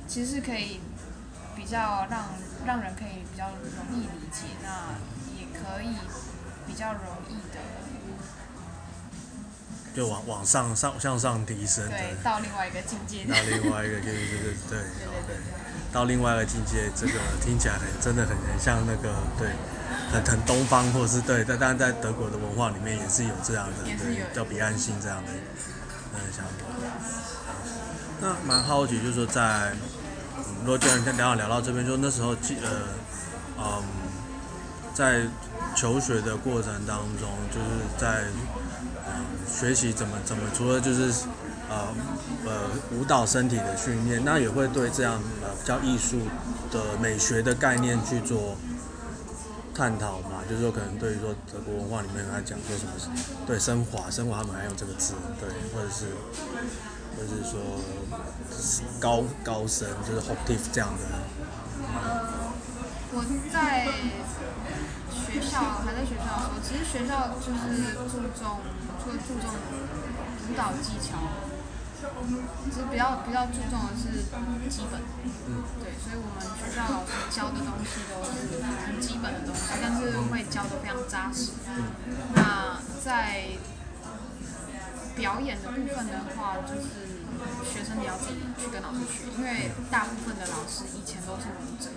[0.08, 0.82] 其实是可以
[1.56, 2.28] 比较让
[2.66, 4.52] 让人可以比较容易理解。
[4.62, 5.00] 那
[5.64, 5.96] 可以
[6.68, 7.60] 比较容易的，
[9.96, 14.80] 就往往上上向上提升，对，到另外一个境界，到另外一个就是这个对，
[15.28, 15.36] 对，
[15.92, 19.50] 到另外一个境界，这个听起来很真的很很像那个对，
[20.12, 25.32] 很很东方或者是对，但但在德国的文化里面也是有这样的，对，叫彼岸性这样的
[26.16, 26.52] 嗯想法。
[28.20, 29.74] 那蛮好奇，就是说在，
[30.62, 32.70] 如果既然刚刚聊到这边，就那时候记呃
[33.60, 33.84] 嗯
[34.94, 35.28] 在。
[35.76, 37.66] 求学的过程当中，就是
[37.98, 38.26] 在、
[39.06, 39.14] 呃、
[39.48, 41.12] 学习怎么怎么，除了就是
[41.70, 41.88] 呃
[42.46, 46.20] 呃舞蹈身体的训练，那也会对这样呃比较艺术
[46.72, 48.56] 的美学的概念去做
[49.74, 52.92] 探讨嘛，就是说可能对于说德国文化里面来讲说什么
[53.48, 56.06] 对升华，升华他们还用这个字，对，或者是
[57.16, 57.60] 或者是说
[59.00, 61.02] 高高深，就是 octave 这样的。
[63.16, 63.86] 我在
[65.34, 68.62] 学校还在学校的时候，其实学校就是注重，
[69.02, 71.18] 除了注重舞蹈技巧。
[72.64, 74.28] 其实比较比较注重的是
[74.70, 75.02] 基本，
[75.80, 81.54] 对，所以我们学校老师教的东西都是很基本的东西，但是会教的非常扎实。
[82.36, 83.56] 那在
[85.16, 87.24] 表演的部分的话，就是
[87.64, 91.90] 学生你要自己去跟老师学，因为大部分的老师以前都是舞者。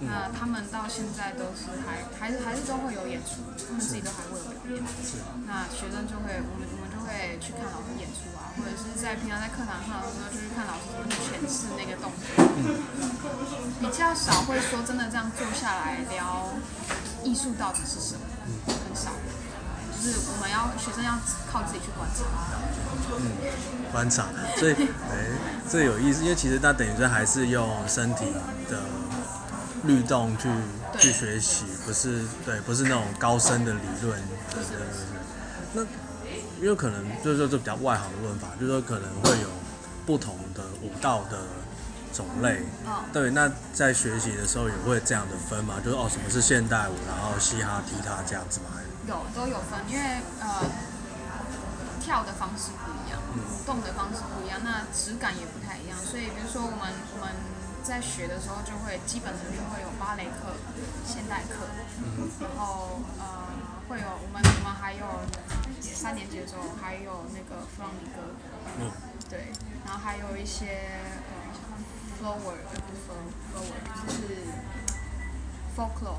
[0.00, 4.84] 那他们到现在都是还还是还是都会有演出，他们自己都还会有表演。
[5.48, 12.20] 那学生就会，我们我们就会去看老师演出啊，或者是在平常在课堂上的时候，就去看老师怎么去诠释那个动作。
[12.60, 12.76] 嗯
[13.80, 16.48] 比较少会说真的这样坐下来聊
[17.24, 18.20] 艺术到底是什么，
[18.66, 19.12] 很少。
[19.96, 21.18] 就是我们要学生要
[21.50, 22.24] 靠自己去观察。
[23.18, 23.32] 嗯，
[23.90, 24.72] 观察，所以
[25.10, 25.26] 哎，
[25.68, 28.26] 这有意思，因为其实他等于说还是用身体
[28.68, 28.82] 的。
[29.86, 30.48] 律动去
[30.98, 34.20] 去学习，不是对，不是那种高深的理论，
[34.50, 35.16] 对对对对。
[35.74, 35.82] 那
[36.60, 39.48] 因为可能就是说这比较外行的问法，就是说可能会有
[40.04, 41.38] 不同的舞蹈的
[42.12, 42.62] 种类，
[43.12, 43.30] 对。
[43.30, 45.74] 那在学习的时候也会这样的分嘛？
[45.84, 48.66] 就是哦，什么是现代舞，然后嘻哈、踢踏这样子吗？
[49.06, 50.64] 有都有分，因为呃
[52.00, 55.96] 跳的方式不一样，舞动的方式不一样，那质感也不太一样。
[55.98, 57.55] 所以比如说我们我们。
[57.86, 60.56] 在学的时候就会基本的就会有芭蕾课、
[61.06, 61.70] 现代课，
[62.40, 63.46] 然后呃
[63.88, 65.06] 会有我们我们还有
[65.80, 68.34] 三年级的时候还有那个弗朗明哥，
[68.80, 68.90] 嗯，
[69.30, 69.52] 对，
[69.84, 70.66] 然后还有一些
[71.30, 71.54] 呃
[72.18, 73.14] flower 的部分
[73.54, 74.50] ，flower 就是
[75.76, 76.18] folklore，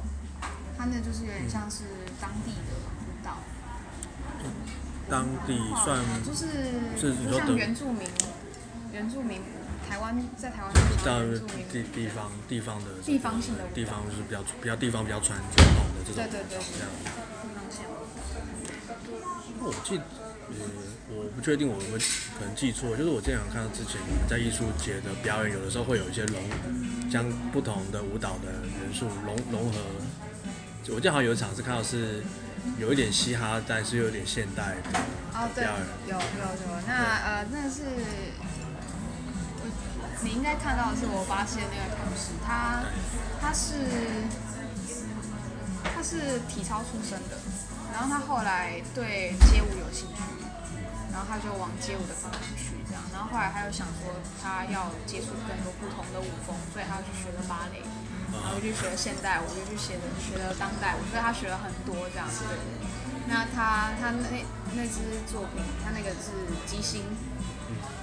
[0.77, 1.83] 它那就是有点像是
[2.21, 3.39] 当地的舞蹈，
[5.09, 6.47] 当地算就是
[6.97, 8.07] 就像原住民，
[8.93, 9.41] 原住民。
[9.87, 11.39] 台湾在台湾是
[11.71, 16.89] 地地方地方的地方性的地方就是比较比较地方比较传统的这种对对对这样。
[19.59, 20.55] 我记，呃，
[21.09, 21.97] 我不确定我有没有
[22.37, 26.41] 可能记错，就是我经常看到之前你们在艺术节的表演，有的时候会有一些融
[27.09, 28.51] 将不同的舞蹈的
[28.83, 29.79] 元素融融合。
[30.89, 32.23] 我记得好像有一场是看到是
[32.77, 35.09] 有一点嘻哈，但是又有点现代的表演。
[35.33, 35.63] 哦，对，
[36.07, 37.83] 有有有，那呃，那是。
[40.21, 42.81] 你应该看到的是我发现那个同事，他
[43.39, 44.25] 他是
[45.93, 47.37] 他是体操出身的，
[47.93, 50.19] 然后他后来对街舞有兴趣，
[51.13, 54.09] 然后他就往街舞的方向去这样，然后后来他又想说
[54.41, 57.85] 他要接触更多不同的舞风，所以他去学了芭蕾，
[58.33, 62.41] 然后又去学了现代舞，又去学了学了当代舞，所以他学了很多这样子。
[63.29, 64.33] 那他他那
[64.73, 66.33] 那支作品，他那个是
[66.65, 67.05] 即兴。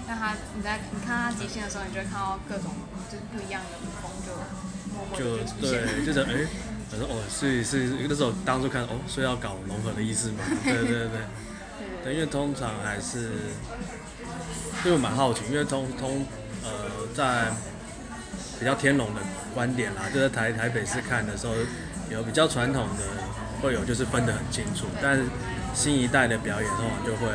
[0.06, 2.72] 那他，你在你看他极限的时候，你就会看到各种
[3.10, 4.32] 就是不一样的舞风，就
[4.92, 5.24] 默默就。
[5.60, 6.46] 对，就是哎，
[6.90, 10.44] 他说哦，所以是那时候当初看哦，所以要搞融合的意思嘛？
[10.64, 12.14] 对对对对。
[12.14, 13.30] 因为通常还是，
[14.84, 16.26] 因为我蛮好奇，因为通通
[16.62, 16.70] 呃，
[17.14, 17.50] 在
[18.60, 19.22] 比较天龙的
[19.54, 21.54] 观点啦，就在台台北市看的时候，
[22.10, 23.04] 有比较传统的
[23.62, 25.24] 会有就是分得很清楚，但是
[25.72, 27.26] 新一代的表演通常就会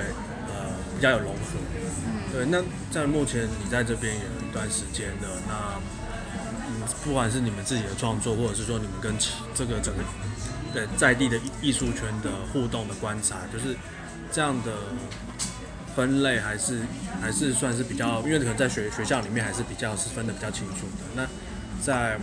[0.48, 1.58] 呃比较有融合。
[2.32, 2.62] 对，那
[2.92, 5.80] 在目前你在这边也有一段时间的，那
[6.68, 9.14] 嗯，不管是你们自己的创作，或者是说你们跟
[9.56, 10.04] 这个整个
[10.74, 13.76] 对在地的艺术圈的互动的观察，就是
[14.32, 14.72] 这样的
[15.96, 16.82] 分类还是
[17.20, 21.06] 还是算是比较，因为可能在学学校里面还是比较是分得比较清楚的。
[21.16, 21.28] 那
[21.84, 22.14] 在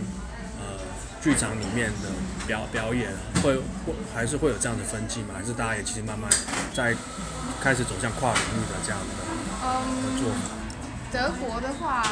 [0.57, 0.79] 呃
[1.21, 2.09] 剧场里面的
[2.47, 3.11] 表表演
[3.43, 5.35] 会会还是会有这样的分际吗？
[5.37, 6.31] 还是大家也其实慢慢
[6.73, 6.95] 在
[7.61, 9.26] 开始走向跨领域的这样的？
[9.67, 10.31] 嗯，
[11.11, 12.03] 德国的话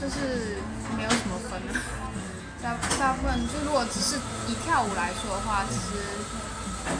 [0.00, 0.58] 就是
[0.96, 1.74] 没有什么分的，
[2.62, 4.16] 大大部分就如果只是
[4.48, 5.98] 以跳舞来说的话，其实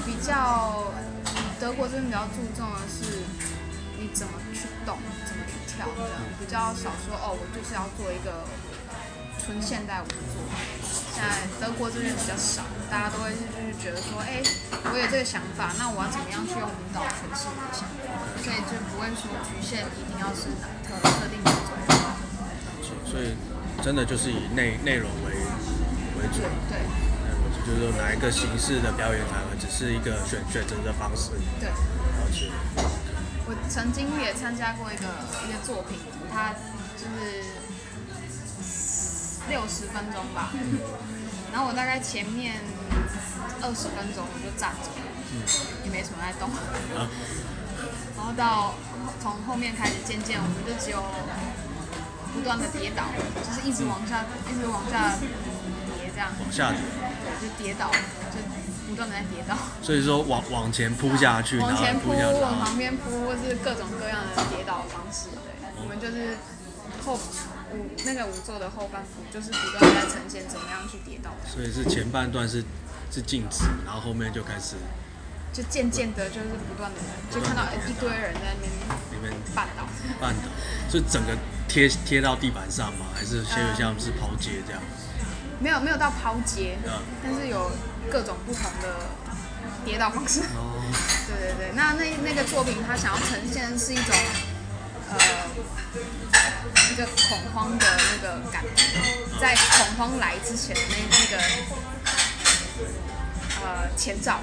[0.04, 0.92] 比较
[1.60, 3.22] 德国这边比较注重的是
[3.98, 8.44] 你怎么去动，怎么去跳这样，比较少说哦，我就是要做一个
[9.44, 10.40] 纯现代舞的作
[11.14, 14.40] 在德国这边比较少，大家都会就是觉得说，哎，
[14.90, 18.08] 我有这个想法，那我要怎么样去用舞蹈诠释我的想法？
[18.40, 22.16] 所以就不会说局限一定要是哪特特定的一种方法。
[23.04, 23.36] 所以
[23.84, 25.36] 真的就是以内内容为
[26.18, 26.40] 为主。
[26.72, 26.80] 对。
[26.80, 27.04] 对。
[27.64, 31.30] 就是说哪一个形式的表演反而只是一个选选择的方式。
[31.60, 31.68] 对。
[31.68, 32.50] 了解。
[33.46, 35.04] 我曾经也参加过一个
[35.46, 36.00] 一个作品，
[36.32, 36.52] 它
[36.96, 37.44] 就是
[39.48, 40.50] 六十分钟吧。
[40.54, 40.78] 嗯。
[41.52, 42.56] 然后我大概前面
[43.62, 44.90] 二十分钟我就站着，
[45.32, 45.42] 嗯，
[45.84, 46.50] 也没什么在动。
[46.50, 47.08] 啊。
[48.16, 48.74] 然后到
[49.20, 51.02] 从后面开始，渐渐我们就只有
[52.34, 53.04] 不断的跌倒，
[53.38, 55.14] 就是一直往下，一直往下
[55.94, 56.32] 跌这样。
[56.40, 56.80] 往下跌。
[57.22, 57.90] 对，就跌倒，
[58.32, 58.40] 就
[58.88, 59.56] 不断的在跌倒。
[59.82, 65.28] 所以说往往前扑下去，往前扑，往旁边扑，或是各种各样的跌倒的方式。
[65.60, 66.38] 对，我们就是
[67.04, 67.18] 后
[67.74, 71.30] 舞那个舞作的后半部，就是不断在呈现怎么样去跌倒。
[71.46, 72.64] 所以是前半段是
[73.10, 74.76] 是静止，然后后面就开始。
[75.52, 76.98] 就渐渐的，就是不断的，
[77.30, 78.68] 就看到一堆人在那边
[79.12, 79.86] 里面绊倒，
[80.20, 80.50] 绊倒，
[80.90, 81.36] 就整个
[81.68, 83.06] 贴贴到地板上吗？
[83.14, 84.82] 还是像像是抛接这样？
[85.60, 86.90] 没有没有到抛接，嗯，
[87.22, 87.70] 但是有
[88.10, 89.06] 各种不同的
[89.84, 90.40] 跌倒方式。
[90.56, 90.74] 哦，
[91.28, 94.12] 对对对，那那那个作品，他想要呈现的是一种
[95.10, 95.16] 呃
[96.90, 98.82] 一个恐慌的那个感觉，
[99.40, 101.36] 在恐慌来之前的那那个
[103.62, 104.40] 呃前兆。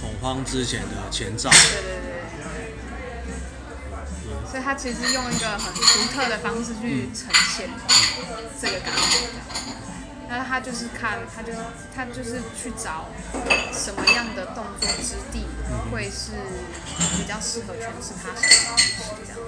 [0.00, 1.50] 恐慌之前的前兆。
[1.50, 2.10] 对对对，
[3.24, 3.34] 对。
[4.50, 7.68] 所以他其实用一个很独特的方式去呈现
[8.60, 9.28] 这个感觉。
[10.30, 11.52] 那他就是看，他就
[11.94, 13.08] 他就是去找
[13.72, 15.46] 什么样的动作质地
[15.90, 16.32] 会是
[17.16, 19.38] 比较适合诠释他想要的东西这样。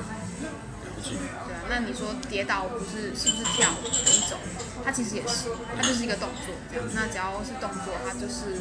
[1.03, 4.39] 对啊，那你说跌倒不是是不是跳舞的一种？
[4.85, 6.87] 它其实也是，它就是一个动作这样。
[6.95, 8.61] 那只要是动作，它就是。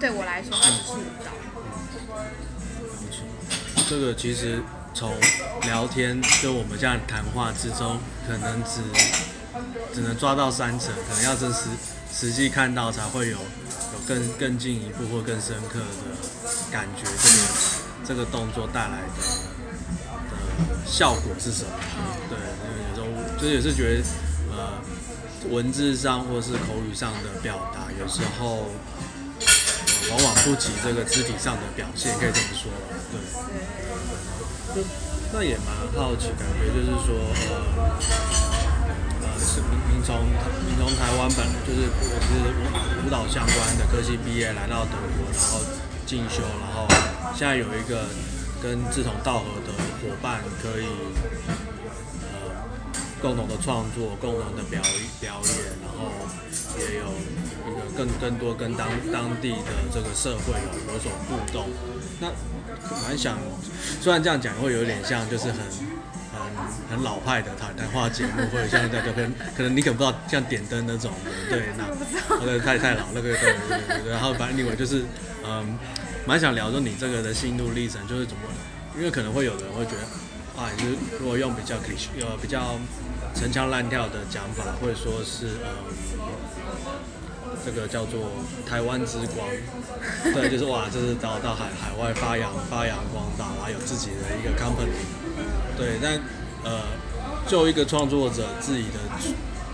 [0.00, 1.30] 对我来说，它只是舞蹈。
[3.86, 4.62] 这个其实
[4.94, 5.12] 从
[5.64, 8.80] 聊天，跟我们这样谈话之中，可能只
[9.92, 11.68] 只能抓到三成，可能要真实
[12.10, 15.84] 实际看到，才会有有更更进一步或更深刻的
[16.72, 17.04] 感觉。
[17.04, 17.36] 这个
[18.02, 19.59] 这个动作带来的的
[20.86, 21.70] 效果是什么？
[22.28, 22.38] 对，
[22.90, 23.06] 有时候
[23.38, 24.04] 就是也是觉得，
[24.56, 24.80] 呃，
[25.50, 28.66] 文字上或是口语上的表达，有时候。
[30.10, 32.72] 往往不及这个肢体上的表现，可以这么说，
[33.12, 33.20] 对。
[34.74, 34.82] 就
[35.32, 37.14] 那也蛮好奇，感觉就是说，
[37.46, 37.52] 呃，
[39.22, 40.26] 呃，是您您从
[40.66, 45.60] 您从台湾本来就是我是舞舞蹈相关的科系毕业，来到德国，然后
[46.06, 46.88] 进修，然后
[47.36, 48.08] 现在有一个
[48.60, 49.59] 跟志同道合的
[50.00, 50.86] 伙伴，可以
[52.22, 52.66] 呃
[53.20, 54.80] 共同的创作，共同的表
[55.20, 56.10] 表演，然后
[56.78, 57.40] 也有一个。
[57.96, 61.68] 更更多跟当当地的这个社会有有所互动，
[62.18, 62.28] 那
[63.02, 63.36] 蛮想，
[64.00, 65.56] 虽然这样讲会有点像，就是很
[66.32, 66.40] 很
[66.90, 71.84] 很老派的谈谈话节目，或者像在这边，可能你可能不知道像点灯那种的，对，那
[72.40, 75.04] 那个太太老那个对对对，然后反正另外就是
[75.44, 75.78] 嗯，
[76.26, 78.42] 蛮想聊说你这个的心路历程，就是怎么，
[78.96, 82.78] 因为可能会有人会觉得啊，就是如果用比较可以呃比较
[83.34, 85.70] 陈腔滥调的讲法，或者说是呃。
[87.62, 88.30] 这个叫做
[88.66, 89.46] 台湾之光，
[90.32, 94.88] 对， 就是哇，这是到到海海外发扬发扬光大，然后有自己的一个 company，
[95.76, 96.14] 对，但
[96.64, 96.80] 呃，
[97.46, 98.98] 就一个创作者自己的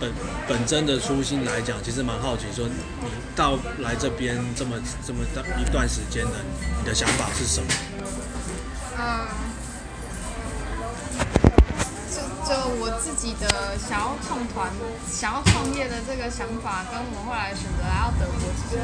[0.01, 0.11] 本
[0.49, 4.77] 本真的初心来讲，其实蛮好奇说，你到来这边这么
[5.07, 5.21] 这么
[5.61, 6.33] 一段时间的，
[6.81, 7.69] 你的想法是什么？
[8.99, 9.27] 嗯。
[12.47, 14.71] 就我自己的想要创团、
[15.11, 18.79] 想要创业的这个想法，跟我后来选择来到德国，其实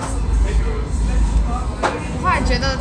[1.46, 2.76] 我后来觉得，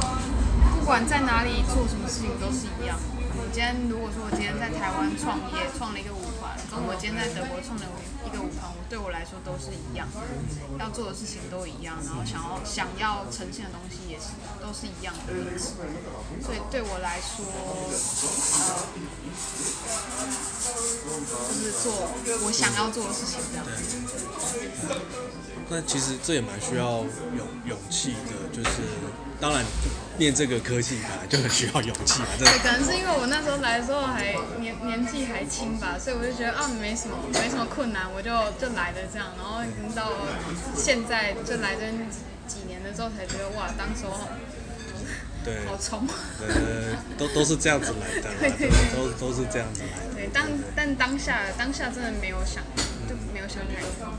[0.80, 2.98] 不管在哪里做什么事情都是一样。
[3.38, 6.31] 我今天如果说我今天在台湾创业，创了一个舞，
[6.72, 7.86] 跟我今天在德国创了
[8.24, 10.08] 一个舞团，我对我来说都是一样，
[10.80, 14.32] 要做的事情都一样，然后想要想要呈现的东西也是
[14.64, 15.76] 都是一样的意思。
[16.40, 18.88] 所以对我来说，呃。
[20.62, 21.92] 就是做
[22.46, 23.66] 我想要做的事情，这样。
[23.68, 23.72] 子。
[25.72, 27.00] 那其实这也蛮需要
[27.38, 28.76] 勇勇气的，就是
[29.40, 29.64] 当然
[30.18, 32.28] 念这个科技本来就很需要勇气啊。
[32.38, 38.30] 对，可能是因为我那时候来的时候还年年纪还轻吧，所以我就觉得啊没什么没什么困难，我就
[38.60, 39.32] 就来了这样。
[39.40, 39.64] 然后
[39.96, 40.12] 到
[40.76, 41.88] 现在就来这
[42.46, 44.28] 几年的时候才觉得哇，当时候。
[45.44, 46.06] 对，好冲，
[46.40, 50.14] 呃，都都是这样子来的，对对对，都都是这样子来的。
[50.14, 50.46] 对，但
[50.76, 52.62] 但当下当下真的没有想，
[53.10, 54.14] 就没有想太多。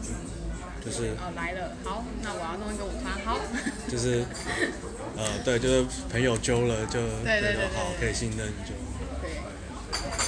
[0.85, 3.39] 就是哦来了，好，那我要弄一个舞团，好。
[3.89, 4.25] 就是，
[5.17, 8.75] 呃，对，就是朋友揪了就，对对对，好，可以信任就。
[9.23, 9.41] 对。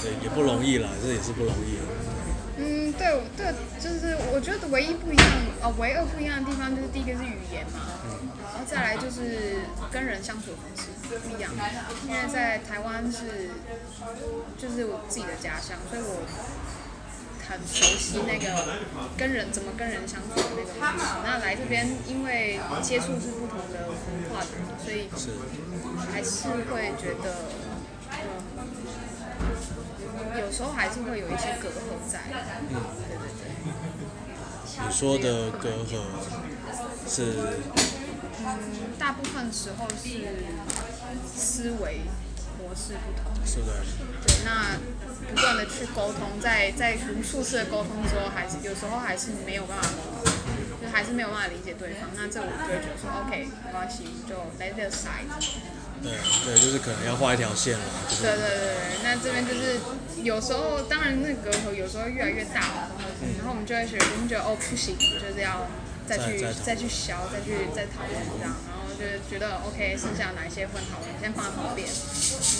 [0.01, 1.79] 对，也不容易啦，这也是不容易。
[2.57, 5.27] 嗯，对对，就是我觉得唯一不一样，
[5.61, 7.83] 哦，唯二不一样的地方就是第一个是语言嘛，
[8.53, 9.59] 然后再来就是
[9.91, 11.51] 跟人相处的方式不一样，
[12.07, 13.49] 因为在台湾是
[14.57, 16.23] 就是我自己的家乡，所以我
[17.47, 18.79] 很熟悉那个
[19.17, 21.05] 跟人怎么跟人相处的那个方式。
[21.23, 23.95] 那来这边因为接触是不同的文
[24.33, 25.09] 化的人，所以
[26.11, 27.45] 还是会觉得。
[27.59, 27.75] 嗯
[30.39, 31.71] 有时候还是会有一些隔阂
[32.09, 32.19] 在。
[32.29, 32.75] 嗯，
[33.07, 33.43] 对对对。
[34.85, 35.89] 你说的隔阂
[37.07, 37.33] 是？
[38.45, 38.47] 嗯，
[38.99, 40.27] 大部分时候是
[41.25, 42.01] 思维
[42.59, 43.31] 模式不同。
[43.45, 43.83] 是的。
[44.25, 44.77] 对，那
[45.29, 49.89] 不断的去沟通，在在无数次的沟通之后，还是有时候还是没有办法，
[50.81, 52.09] 就还是没有办法理解对方。
[52.15, 55.27] 那这我就会觉得说，OK，没关系，就 let it slide。
[56.03, 56.11] 对
[56.45, 57.85] 对，就是可能要画一条线了。
[58.09, 59.79] 就是、对对对对，那这边就是
[60.21, 62.91] 有时候，当然那个隔阂有时候越来越大，
[63.23, 65.65] 嗯、然后我们就会觉得，我们觉得哦不行，就是要
[66.05, 71.87] 再去再，再去削，再去再讨论这样，然后就觉得 OK，剩下哪一些分讨论，先放在旁边。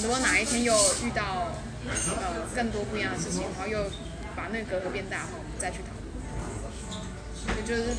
[0.01, 1.51] 如果哪一天又遇到
[1.89, 3.89] 呃更多不一样的事情，然后又
[4.35, 7.57] 把那个隔阂变大后，再去讨论。
[7.57, 7.95] 也就是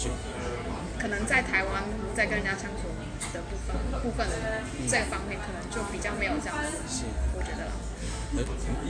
[0.98, 1.84] 可能在台湾
[2.14, 2.88] 在跟人家相处。
[3.32, 4.26] 的部分部分
[4.88, 7.72] 这方面可能就比较没有这样子，是我觉得啦。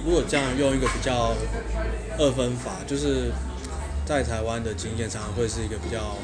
[0.05, 1.33] 如果这样用一个比较
[2.19, 3.33] 二分法，就是
[4.05, 6.17] 在台湾的经验常常会是一个比较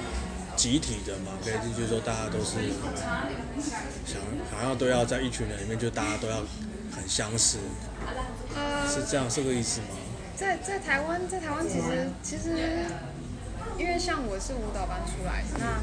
[0.57, 2.59] 集体的嘛，可以就是说大家都是
[4.05, 4.20] 想
[4.51, 6.39] 想要都要在一群人里面，就大家都要
[6.95, 7.59] 很相似，
[8.88, 9.86] 是这样是个意思吗？
[10.36, 12.86] 在在台湾，在台湾其实其实
[13.78, 15.80] 因为像我是舞蹈班出来的，那。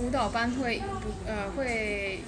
[0.00, 2.20] 舞蹈班会不呃会，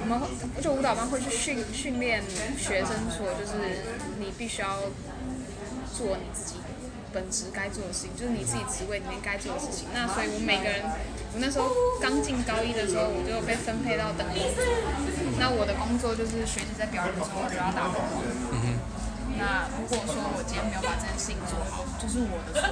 [0.00, 0.28] 我们会
[0.62, 2.22] 就舞蹈班会去训训练
[2.56, 3.54] 学生说，就是
[4.20, 4.78] 你必须要
[5.92, 6.60] 做你自己
[7.16, 9.88] 本职该做的事情，就是你自己职位里面该做的事情。
[9.94, 10.84] 那所以我每个人，
[11.32, 14.26] 我那时候刚进高一的时候，我就被分配到等。
[15.40, 18.04] 那我的工作就是学习在表演的时候就要打工。
[19.38, 22.64] 那如果说我今天没有把这件事情做好，就是我的错，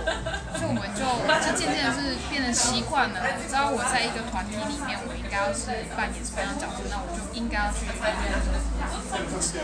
[0.57, 1.05] 所以我们就
[1.45, 3.21] 就渐渐的是变成习惯了。
[3.21, 8.33] 我知道我在一个团体里面，我应该要是扮演什么样的角色，那我就应该要去扮演，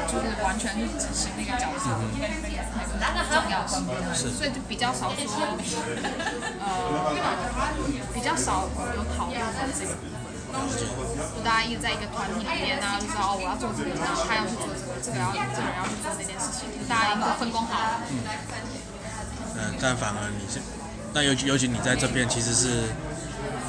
[0.09, 2.05] 就是完全去执行那个角色的
[3.01, 3.81] 那个重要性。
[4.31, 5.57] 所以就比较少说，
[6.61, 7.17] 呃，
[8.13, 9.97] 比较少有讨论的这个。
[10.51, 18.03] 就大家一直在一个团体里面，大家就知道哦，我要做这个，然后他要去做这个，这个要这个人要去做那件事情，就大家已经分工好了。
[19.57, 20.61] 嗯，但反而你是，
[21.15, 22.91] 但尤其尤其你在这边其实是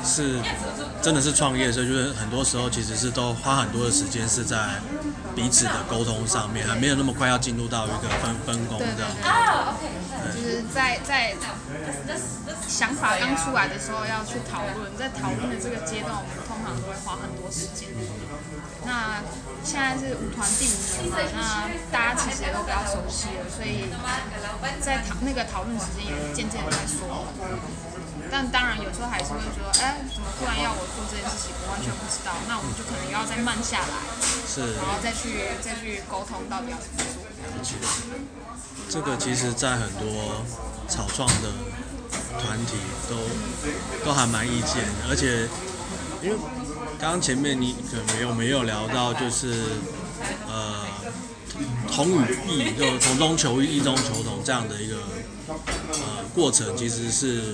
[0.04, 0.40] 是
[1.02, 4.80] 真的是创业的时候，就是很多时候其实是都花很多的时间是在
[5.36, 9.12] 彼此的沟通上面，还没有那么快要进入到一个分分工这样。
[10.34, 11.36] 就是在在。
[12.68, 16.32] 想法刚出来的时候要去讨论，在讨论的这个阶段，我们
[16.72, 17.90] 通常都会花很多时间。
[18.86, 19.20] 那
[19.64, 20.72] 现在是舞团第五
[21.04, 23.92] 年嘛，那大家其实也都比较熟悉了，所以
[24.80, 27.52] 在讨那个讨论时间也渐渐的在缩短。
[28.32, 32.32] 但当然有时候还是会说，哎，怎么突然要我做这件事情，我完全不知道。
[32.48, 33.94] 那我们就可能要再慢下来，
[34.48, 37.20] 是，然后再去再去沟通到底要怎么做。
[38.90, 40.42] 这个其实，在很多
[40.88, 41.52] 草创的。
[42.40, 42.78] 团体
[43.10, 45.50] 都都还蛮意见的，而且
[46.24, 46.36] 因为
[47.02, 49.56] 刚刚前面你可能没有没有聊到，就是
[50.48, 50.86] 呃
[51.92, 54.98] 同与异，就从中求异，异中求同这样的一个
[55.94, 57.52] 呃过程，其实是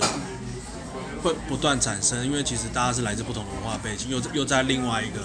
[1.22, 5.20] 会不断产生，因为其实大家是来自不同文化背景，又又在另外一个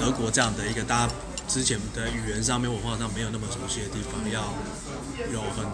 [0.00, 1.12] 德国这样的一个大家
[1.46, 4.40] 之前的语言上面、文化上没有那么熟悉的地方，要
[5.30, 5.66] 有很。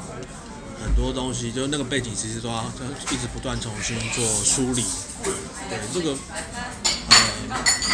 [0.80, 2.64] 很多东西就是那个背景，其实都要
[3.11, 4.84] 一直不断重新做梳理。
[5.24, 5.34] 对
[5.93, 6.16] 这个，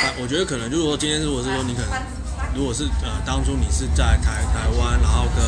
[0.02, 1.90] 呃，我觉得可能就是说，今天如果是说你可能，
[2.54, 5.42] 如果是呃当初你是在台台湾，然后跟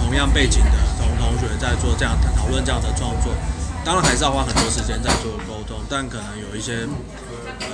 [0.00, 3.32] 同样背景的同同学在做这样讨论这样的创作，
[3.84, 6.86] 当然还是要花很多时间在做沟通，但可能有一些
[7.60, 7.66] 呃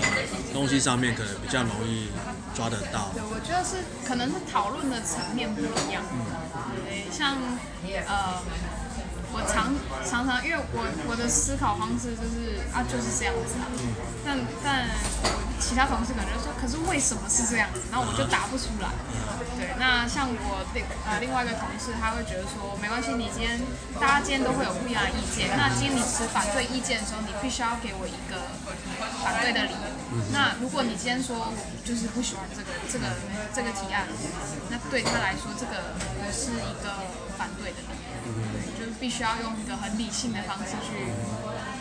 [0.52, 2.08] 东西上面可能比较容易
[2.54, 3.10] 抓得到。
[3.14, 6.02] 对，我觉得是可能是讨论的层面不一样。
[6.84, 7.36] 对，像
[8.06, 8.42] 呃，
[9.32, 9.74] 我常
[10.08, 13.68] 常常，因为我我的思考方式就是啊就是这样子啊，
[14.24, 14.88] 但但
[15.22, 15.28] 我
[15.60, 17.80] 其他同事可能就说，可是为什么是这样子？
[17.92, 18.88] 然后我就答不出来。
[19.58, 23.60] 对，那像我另呃另外一个同事，他会觉得说，没关系，你今天
[24.00, 25.50] 大家今天都会有不一样的意见。
[25.58, 28.54] 那今天你持反对意见的时候，你必须要给我一个
[29.22, 29.86] 反对的理由。
[30.32, 31.52] 那如果你今天说我
[31.84, 33.04] 就是不喜欢这个这个
[33.52, 34.06] 这个提案，
[34.70, 37.02] 那对他来说，这个不是一个
[37.38, 38.34] 反对的理由。
[38.52, 41.14] 对，就是必须要用一个很理性的方式去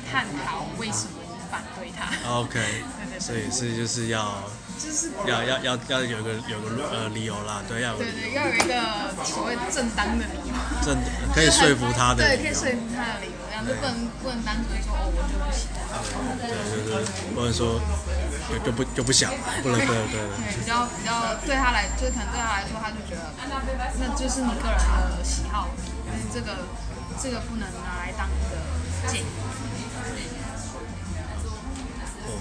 [0.09, 1.27] 探讨为什么你。
[1.49, 2.11] 反对他。
[2.29, 2.59] OK，
[3.23, 4.43] 所以是就是要，
[4.77, 10.53] 就是要要要要有个有个呃理由啦，对，要有对对，要有一个所谓正当的理由，
[10.83, 10.97] 正
[11.33, 15.87] 可以说服他的， 对，可以说服他的理由，这样就不能不能单纯说哦，我就不喜欢，
[16.35, 17.79] 对，就是不能说
[18.49, 19.31] 就就不就不想，
[19.61, 23.33] 不能对对，比较比较对他来，就可能对他来说，他就觉得
[23.99, 25.67] 那就是你个人的喜好，
[26.05, 26.65] 但是这个
[27.21, 29.25] 这个不能拿来当一个建议。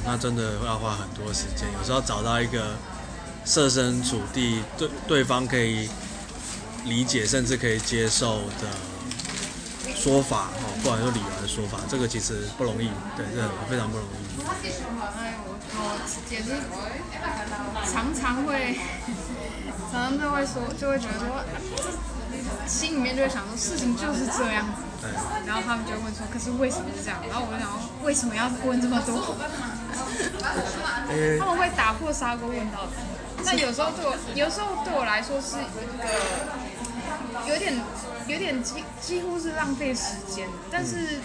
[0.05, 2.77] 那真的要花很多时间，有时候找到一个
[3.45, 5.89] 设身处地对对方可以
[6.85, 8.69] 理解甚至可以接受的
[9.95, 14.11] 说法哦，不管说理由的说法，这个其实不容易，对，这非常不容易。
[14.43, 15.87] 哎，我我
[16.31, 16.49] 也是
[17.93, 18.79] 常常会，
[19.91, 21.27] 常常都会说，就会觉得说，
[22.67, 24.83] 心里面就会想说，事情就是这样子。
[25.03, 25.11] 对。
[25.47, 27.21] 然后他们就会问说，可是为什么是这样？
[27.29, 29.37] 然后我就想说，为什么要问这么多？
[31.39, 32.93] 他们会打破砂锅问到底。
[33.45, 36.09] 那有时候对我，有时候对我来说是一个
[37.49, 37.79] 有点、
[38.27, 40.49] 有点几几乎是浪费时间。
[40.71, 41.21] 但是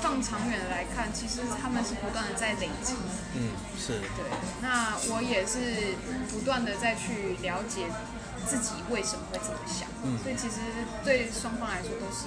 [0.00, 2.94] 放长远的来看，其实他们是不断的在累积。
[3.34, 4.00] 嗯，是。
[4.00, 4.30] 对，
[4.62, 5.94] 那我也是
[6.30, 7.86] 不断的再去了解
[8.46, 9.88] 自己为什么会这么想。
[10.04, 10.18] 嗯。
[10.22, 10.60] 所以其实
[11.04, 12.26] 对双方来说都是，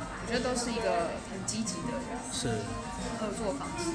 [0.00, 2.00] 我觉得都是一个很积极的
[2.32, 2.48] 是
[3.20, 3.92] 合作方式。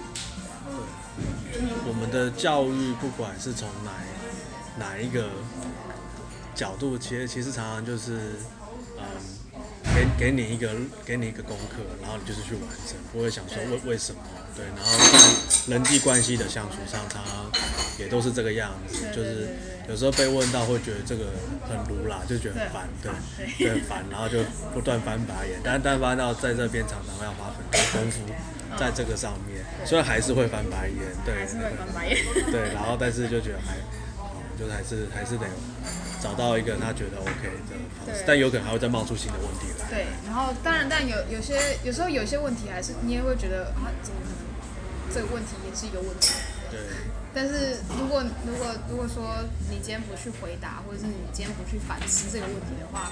[1.51, 3.91] 对，我们的教育不管是从哪
[4.77, 5.31] 哪一个
[6.53, 8.35] 角度，其实其实常常就是，
[8.99, 10.69] 嗯，给给你一个
[11.05, 14.21] 给你一个功课，然后你就是去完成，不会想说为为什么，
[14.55, 17.51] 对，然后在人际关系的相处上，常常
[17.97, 19.49] 也都是这个样子，就是
[19.87, 21.25] 有时候被问到会觉得这个
[21.67, 23.11] 很鲁啦，就觉得很烦，对，
[23.57, 24.39] 对，很烦，然后就
[24.73, 28.19] 不断翻白眼，但但翻到在这边常常要花很多功夫。
[28.77, 32.23] 在这个上面，虽然还是会翻白眼，对，还是会翻白眼，
[32.53, 33.81] 对，然后但是就觉得还，哦，
[34.59, 35.47] 就是还是还是得
[36.21, 39.89] 找到一个他觉得 OK 的方式，但有可能还会再冒出新的问题来。
[39.89, 46.33] 对，然后当然，但有有些有时候有些问题还是你也会觉得啊，怎么可能这个问题也是一个问题？
[46.69, 46.79] 对。
[47.33, 49.37] 但是如果如果如果说
[49.69, 53.11] 你今天不去回答，或者是你今天不去反思这个问题的话。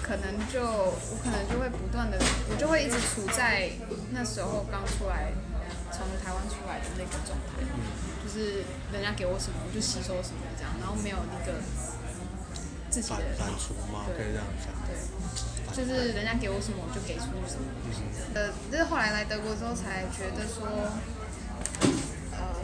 [0.00, 2.16] 可能就我可能就会不断的，
[2.48, 3.68] 我就会一直处在
[4.12, 5.32] 那时候刚出来，
[6.08, 7.60] 从台湾出来的那个状态，
[8.24, 11.60] 就是人家给我什么我就吸收什么这样，然后没有那个
[12.88, 14.08] 自己的反刍吗？
[14.08, 14.72] 可以这样讲。
[14.88, 14.96] 对，
[15.76, 17.68] 就是人家给我什么我就给出什么。
[18.32, 20.64] 呃，就是后来来德国之后才觉得说，
[22.32, 22.56] 呃，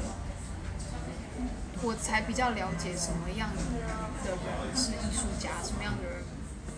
[1.82, 6.24] 我才比较了解什么样的人是艺术家，什么样的人。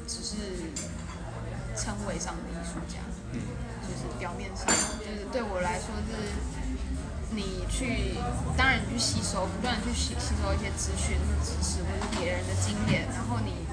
[0.09, 0.37] 只是
[1.77, 3.01] 称谓上的艺术家，
[3.33, 3.41] 嗯，
[3.87, 4.67] 就是表面上，
[4.99, 6.19] 就是对我来说是，
[7.31, 8.19] 你去，
[8.57, 13.65] 当然你去吸收，不断去吸吸收一些资讯、知识或者别人的经验，然后你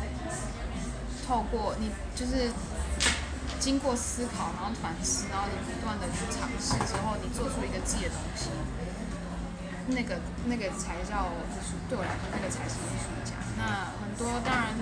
[1.26, 2.52] 透过你就是
[3.60, 8.50] 经过思考，然后反思，然后你不断的去尝试之后，你做出一个自己的东西，
[9.88, 13.34] 那个那个才叫就是对我来说，那个才是艺术家。
[13.58, 14.74] 那很多当然。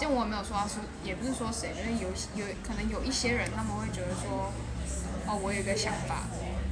[0.00, 4.50] 就我没有说他是，也不是说谁，因为有有可能有一些人，他们会觉得说，
[5.28, 6.24] 哦，我有一个想法，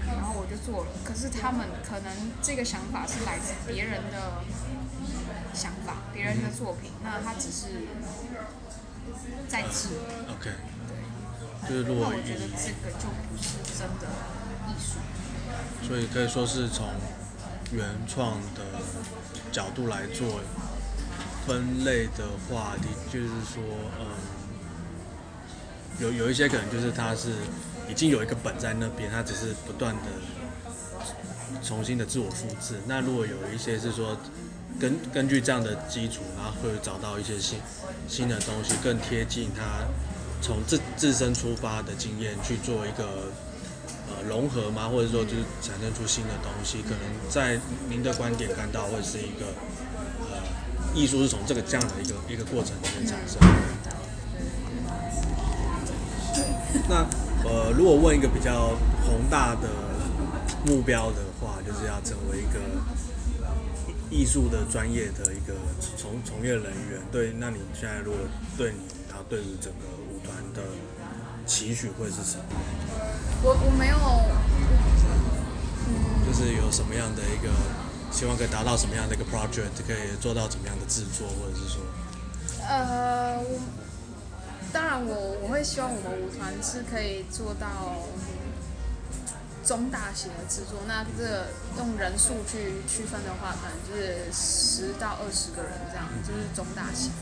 [0.07, 0.91] 然后我就做了。
[1.05, 4.41] 可是他们可能这个想法是来自别人的
[5.53, 7.85] 想法，别人的作品，那他只是
[9.47, 10.01] 在制。
[10.33, 10.49] OK。
[10.89, 11.69] 对。
[11.69, 12.09] 就是如果。
[12.09, 14.09] 那我觉得这个就不是真的
[14.69, 15.05] 艺术。
[15.87, 16.89] 所以可以说是从
[17.73, 18.81] 原创的
[19.53, 20.41] 角度来做。
[21.49, 23.63] 分类的话，的就是说，
[23.99, 24.05] 嗯，
[25.99, 27.31] 有有一些可能就是他是
[27.89, 30.03] 已经有一个本在那边，他只是不断的
[31.65, 32.79] 重新的自我复制。
[32.87, 34.15] 那如果有一些是说
[34.79, 37.59] 根根据这样的基础，然后会找到一些新
[38.07, 39.87] 新的东西，更贴近他
[40.43, 43.33] 从自自身出发的经验去做一个
[44.07, 49.47] 呃融合嘛，或者说就是产生出新的东西，可能在您的观点看到会是一个。
[50.99, 53.47] 艺术是从这个这样的一个一个过程里面产生的。
[56.89, 57.07] 那
[57.49, 58.71] 呃，如果问一个比较
[59.07, 59.69] 宏大的
[60.67, 62.59] 目标的话，就是要成为一个
[64.11, 65.55] 艺术的专业的一个
[65.97, 67.01] 从从业人员。
[67.13, 68.21] 对，那你现在如果
[68.57, 70.63] 对你，然后对于整个舞团的
[71.47, 72.45] 期许会是什么？
[73.43, 73.97] 我我没有，
[76.27, 77.49] 就是有什么样的一个
[78.11, 81.81] 希望可以达到什么样的一个 project，可以做到怎么样的制作，或者是说，
[82.69, 83.39] 呃，
[84.73, 87.97] 当然我我会希望我们舞团是可以做到
[89.65, 90.81] 中大型的制作。
[90.89, 91.47] 那这个
[91.77, 97.13] 用人数去区分的话，可能就是十到二十个人这样，就是中大型。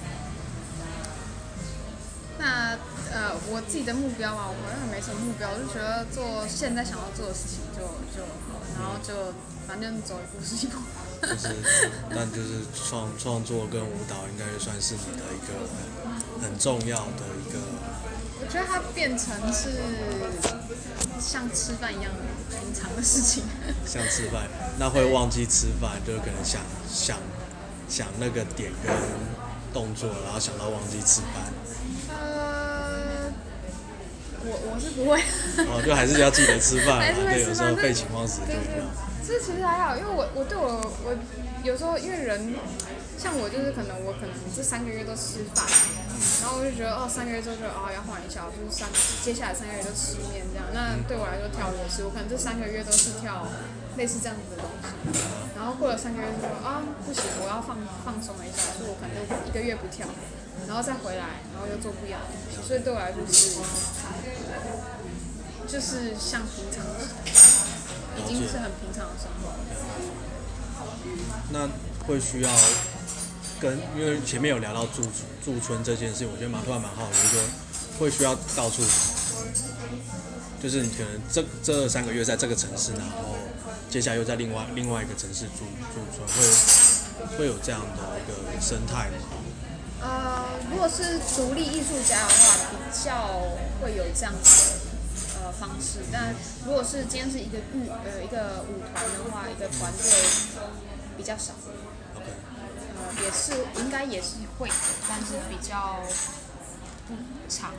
[2.39, 2.77] 那
[3.11, 7.81] 呃，我自己的目标嘛，我好像没什么目标，我就觉得做现在想要做的事情就
[8.13, 8.23] 就
[8.53, 9.33] 好，然后就
[9.67, 10.79] 反正走一步是一步。
[11.23, 11.57] 就是，
[12.15, 15.55] 但就是创创作跟舞蹈应该算是你的一个
[16.43, 17.59] 很重要的一个。
[18.39, 19.71] 我觉得它变成是
[21.19, 22.13] 像吃饭一样
[22.51, 23.45] 平常的事情。
[23.87, 24.47] 像吃饭，
[24.79, 27.19] 那会忘记吃饭，就可能想想
[27.89, 28.95] 想那个点跟
[29.73, 31.53] 动作，然后想到忘记吃饭。
[32.11, 33.33] 呃
[34.49, 35.19] 我我是不会，
[35.67, 37.49] 哦，就还是要记得吃饭，还是会吃饭。
[37.49, 38.87] 有时候废寝忘食就这样。
[39.27, 41.11] 这其实还好，因为我我对我我
[41.65, 42.55] 有时候因为人，
[43.19, 45.67] 像我就是可能我可能这三个月都吃饭，
[46.41, 48.87] 然后我就觉得哦三个月之后就哦要换一下，就是三
[49.25, 50.71] 接下来三个月都吃面这样。
[50.71, 53.51] 那对我来说跳舞也是，我可能这三个月都是跳
[53.99, 54.95] 类似这样子的东西，
[55.59, 60.07] 然后过了三个月之后啊不行，我要放放松一下，所以我可能就一个月不跳。
[60.67, 63.61] 然后再回来，然后又做不一样的东西，所以对我来说是，
[65.69, 66.83] 就是像平常，
[68.19, 69.59] 已经是很平常的生活了。
[71.51, 71.69] 那
[72.07, 72.51] 会需要
[73.61, 75.03] 跟，因为前面有聊到驻
[75.45, 77.41] 驻村这件事情，我觉得蛮突然蛮好奇，说
[77.99, 78.83] 会需要到处，
[80.63, 83.37] 就是你可能这这三个月在这个城市，然后
[83.89, 85.65] 接下来又在另外另外一个城市驻
[85.95, 89.17] 驻村，会会有这样的一个生态吗？
[90.03, 93.41] 呃，如果是独立艺术家的话，比较
[93.81, 94.86] 会有这样子的
[95.61, 96.01] 方式。
[96.13, 96.35] 但
[96.65, 100.05] 如果是今天是一个舞呃一个舞团的话，一个团队
[101.17, 101.53] 比较少。
[102.15, 102.27] OK。
[102.97, 104.75] 呃，也是应该也是会的，
[105.09, 106.01] 但是比较
[107.07, 107.15] 不
[107.49, 107.73] 常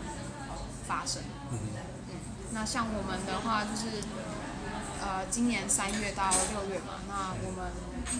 [0.87, 1.21] 发生。
[1.51, 1.57] 嗯。
[2.51, 4.03] 那像我们的话，就是
[5.01, 7.71] 呃今年三月到六月嘛，那我们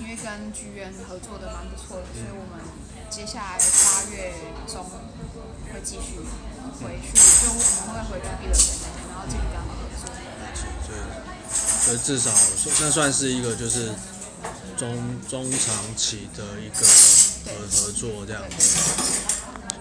[0.01, 2.66] 因为跟剧院合作的蛮不错的，所以我们。
[3.10, 4.34] 接下来八月
[4.68, 4.84] 中
[5.72, 6.20] 会继续
[6.84, 10.12] 回去，就我们会回去毕了业那边，然后继续跟他们合作。
[11.85, 12.31] 所以，至少
[12.81, 13.89] 那算是一个就是
[14.77, 14.95] 中
[15.29, 16.85] 中长期的一个
[17.45, 18.77] 合合作这样子。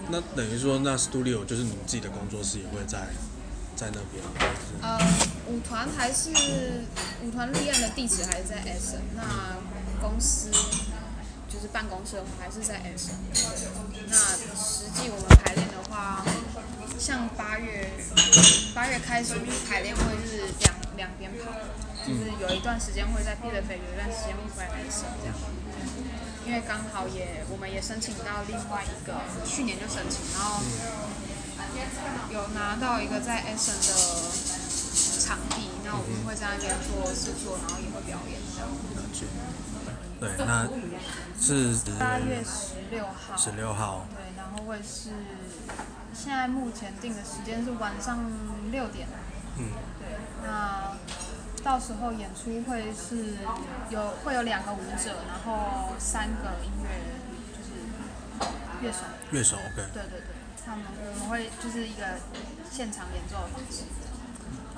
[0.09, 3.07] 那等于说，那 studio 就是你们自己的工作室也会在
[3.75, 4.23] 在那边。
[4.81, 4.97] 呃，
[5.47, 6.29] 舞团还是
[7.23, 9.57] 舞团立案的地址还是在 Essen，那
[10.01, 10.49] 公司。
[11.49, 13.11] 就是办公室的话，还是在 S。
[14.09, 14.17] 那
[14.53, 16.23] 实际我们排练的话，
[16.99, 17.89] 像八月
[18.75, 19.33] 八月开始
[19.67, 21.53] 排练会是两两边跑，
[22.05, 25.35] 就是有一段时间会在 Bielefeld，有一段时间会回来省这样。
[26.45, 30.63] 因为刚好也我们也申请到另外一个，去年就申请，然后
[32.31, 33.91] 有拿到一个在 S N 的
[35.21, 38.67] 场地，那我们会在那边做制作，然后也会表演这样。
[40.19, 40.67] 对，那
[41.39, 43.37] 是八月十六号。
[43.37, 44.07] 十六号。
[44.15, 45.11] 对，然后会是
[46.13, 48.17] 现在目前定的时间是晚上
[48.71, 49.07] 六点。
[49.57, 49.71] 嗯。
[49.99, 50.95] 对，那
[51.63, 53.37] 到时候演出会是
[53.89, 56.89] 有会有两个舞者，然后三个音乐
[57.53, 57.69] 就是
[58.81, 58.99] 乐手。
[59.31, 59.89] 乐手，OK。
[59.93, 60.35] 对对对，
[60.65, 62.03] 他们我们会就是一个
[62.71, 63.83] 现场演奏的方式。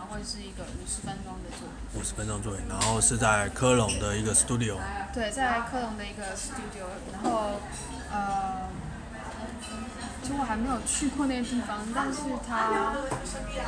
[0.10, 4.76] 会是一个五十分钟的作品，五十分钟作品，然后是在科隆的一个 studio。
[5.14, 7.62] 对，在科隆的一个 studio，然后
[8.12, 8.68] 呃，
[10.22, 12.94] 其实我还没有去过那个地方，但是它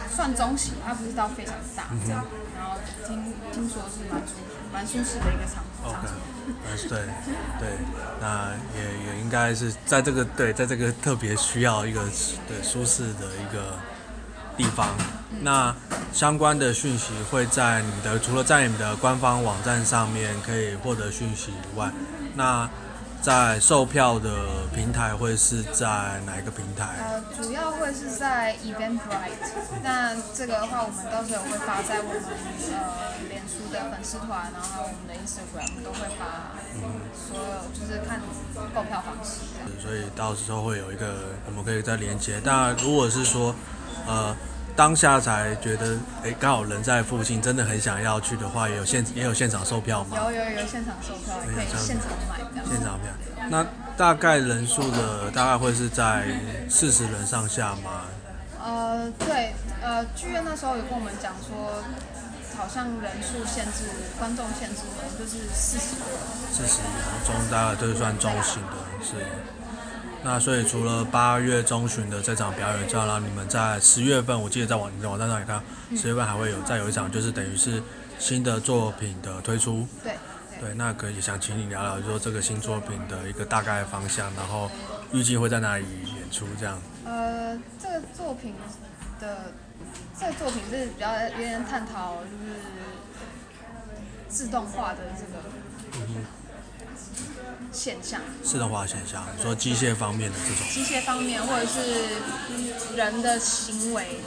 [0.10, 2.26] 算中型，它不是到非常大，这样、
[2.56, 2.78] 然后
[3.08, 4.34] 听听说是蛮舒
[4.72, 5.90] 蛮舒适的一个场场。
[5.90, 6.08] OK，
[6.88, 7.00] 对
[7.60, 7.78] 对，
[8.20, 12.02] 那也也应该是在这个对，在这个特别需要一个
[12.48, 13.78] 对舒适的一个
[14.56, 14.90] 地方，
[15.42, 15.74] 那
[16.14, 21.90] 相关的讯息会在你的除了在你们的官方网站上面可以获得讯息以外，
[22.36, 22.70] 那
[23.22, 24.32] 在售票的
[24.74, 26.88] 平台会是在哪一个平台？
[27.00, 29.38] 呃，主要会是在 Eventbrite。
[29.84, 36.58] 那这个的话，我们到时候会发在我们呃脸书的粉丝团，然后我们的 Instagram 都会发，
[37.14, 38.20] 所有就是看
[38.74, 39.42] 购票方式。
[39.80, 42.42] 所以到时候会有一个我们可以再连接。
[42.44, 43.54] 但如果是说
[44.08, 44.36] 呃。
[44.76, 50.18] 当下才觉得，哎，刚好人在附近，真的很想要去的话，也有现也有现场售票吗？
[50.18, 52.64] 有有有现场售票，可以现场买票。
[52.70, 53.12] 现场票，
[53.50, 53.66] 那
[53.98, 56.24] 大概人数的大概会是在
[56.70, 58.06] 四十人上下吗？
[58.64, 61.84] 呃，对，呃，剧院那时候有跟我们讲说，
[62.56, 63.86] 好像人数限制，
[64.20, 66.08] 观众限制可能就是四十人。
[66.52, 69.16] 四十人，中大概都是算中型的，是。
[70.24, 75.62] 那所以除了八月中旬的这场表演之外，然后你们在十月份，我记得在网在网站上也看，
[75.96, 77.82] 十月份还会有再有一场，就是等于是
[78.20, 79.88] 新的作品的推出。
[80.04, 80.14] 对。
[80.60, 84.70] 对，那可以想请你聊聊，就说这个新作品的一个大概方向，然后
[85.12, 86.80] 预计会在哪里演出这样。
[87.04, 88.54] 呃，这个作品
[89.20, 89.52] 的
[90.20, 92.62] 这个作品是比较有点探讨，就是
[94.30, 95.42] 自动化的这个。
[97.72, 104.20] 现象，自动化现象，说机械方面的这种，机械方面或者是人的行为，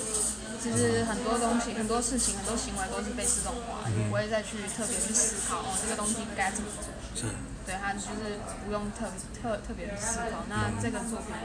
[0.62, 6.88] 其实很多东西、很多事情、很多行为都是被自动化，你不会再去特别去思考哦，这个东西应该怎么做。
[7.14, 7.34] 是，
[7.66, 10.45] 对，他就是不用特特特别去思考。
[10.49, 11.36] 那这个作品，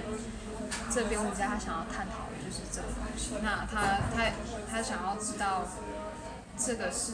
[0.89, 3.35] 这编舞家他想要探讨的就是这个东西。
[3.43, 4.31] 那他他
[4.71, 5.67] 他想要知道，
[6.57, 7.13] 这个是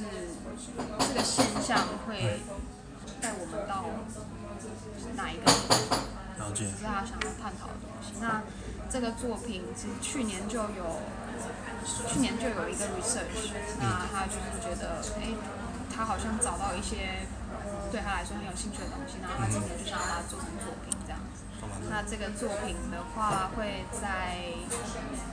[0.99, 2.39] 这个现象会
[3.19, 3.89] 带我们到。
[5.15, 5.45] 哪一个？
[6.37, 6.65] 了解。
[6.65, 8.13] 是他想要探讨的东西。
[8.21, 8.43] 那
[8.89, 11.01] 这个作品其实去年就有，
[12.07, 15.37] 去年就有一个 research，那他就是觉得，哎、欸，
[15.93, 17.27] 他好像找到一些
[17.91, 20.93] 对他来说很有兴趣的东西，然后他今年就想要把它做成作品。
[21.89, 24.37] 那这个作品的话会在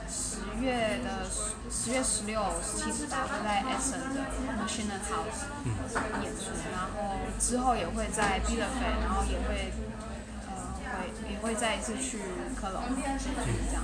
[0.07, 1.25] 十月的
[1.69, 4.21] 十月十六、十七、十八会在 Essen 的
[4.59, 5.45] Maschinen Haus
[6.23, 9.73] 演出，然后之后也会在 Bielefeld，然后也会
[10.47, 10.53] 呃
[10.91, 12.19] 会也会再一次去
[12.59, 13.83] 科隆，这样。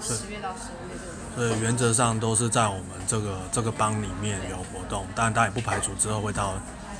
[0.00, 1.36] 十月到十五。
[1.36, 6.54] 对，原则上都是在我们这个这个帮里面有活动，但然大家也不排除之后会到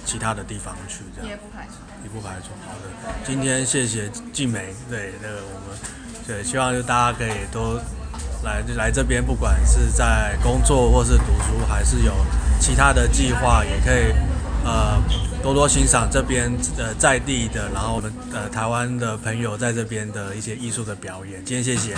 [0.05, 1.29] 其他的地方去这样。
[1.29, 1.75] 也不排除。
[2.05, 2.51] 也不排除。
[2.65, 5.77] 好的，今天谢谢静梅，对那个我们
[6.25, 7.81] 对希望就大家可以都。
[8.45, 12.13] 来来这边，不管是在工作或是读书，还是有
[12.61, 14.13] 其他的计划，也可以
[14.63, 15.03] 呃
[15.43, 21.43] 多多欣赏这边呃在地的，然后我们呃台湾的朋友在这边的一些艺术的表演。
[21.43, 21.97] 今天谢谢。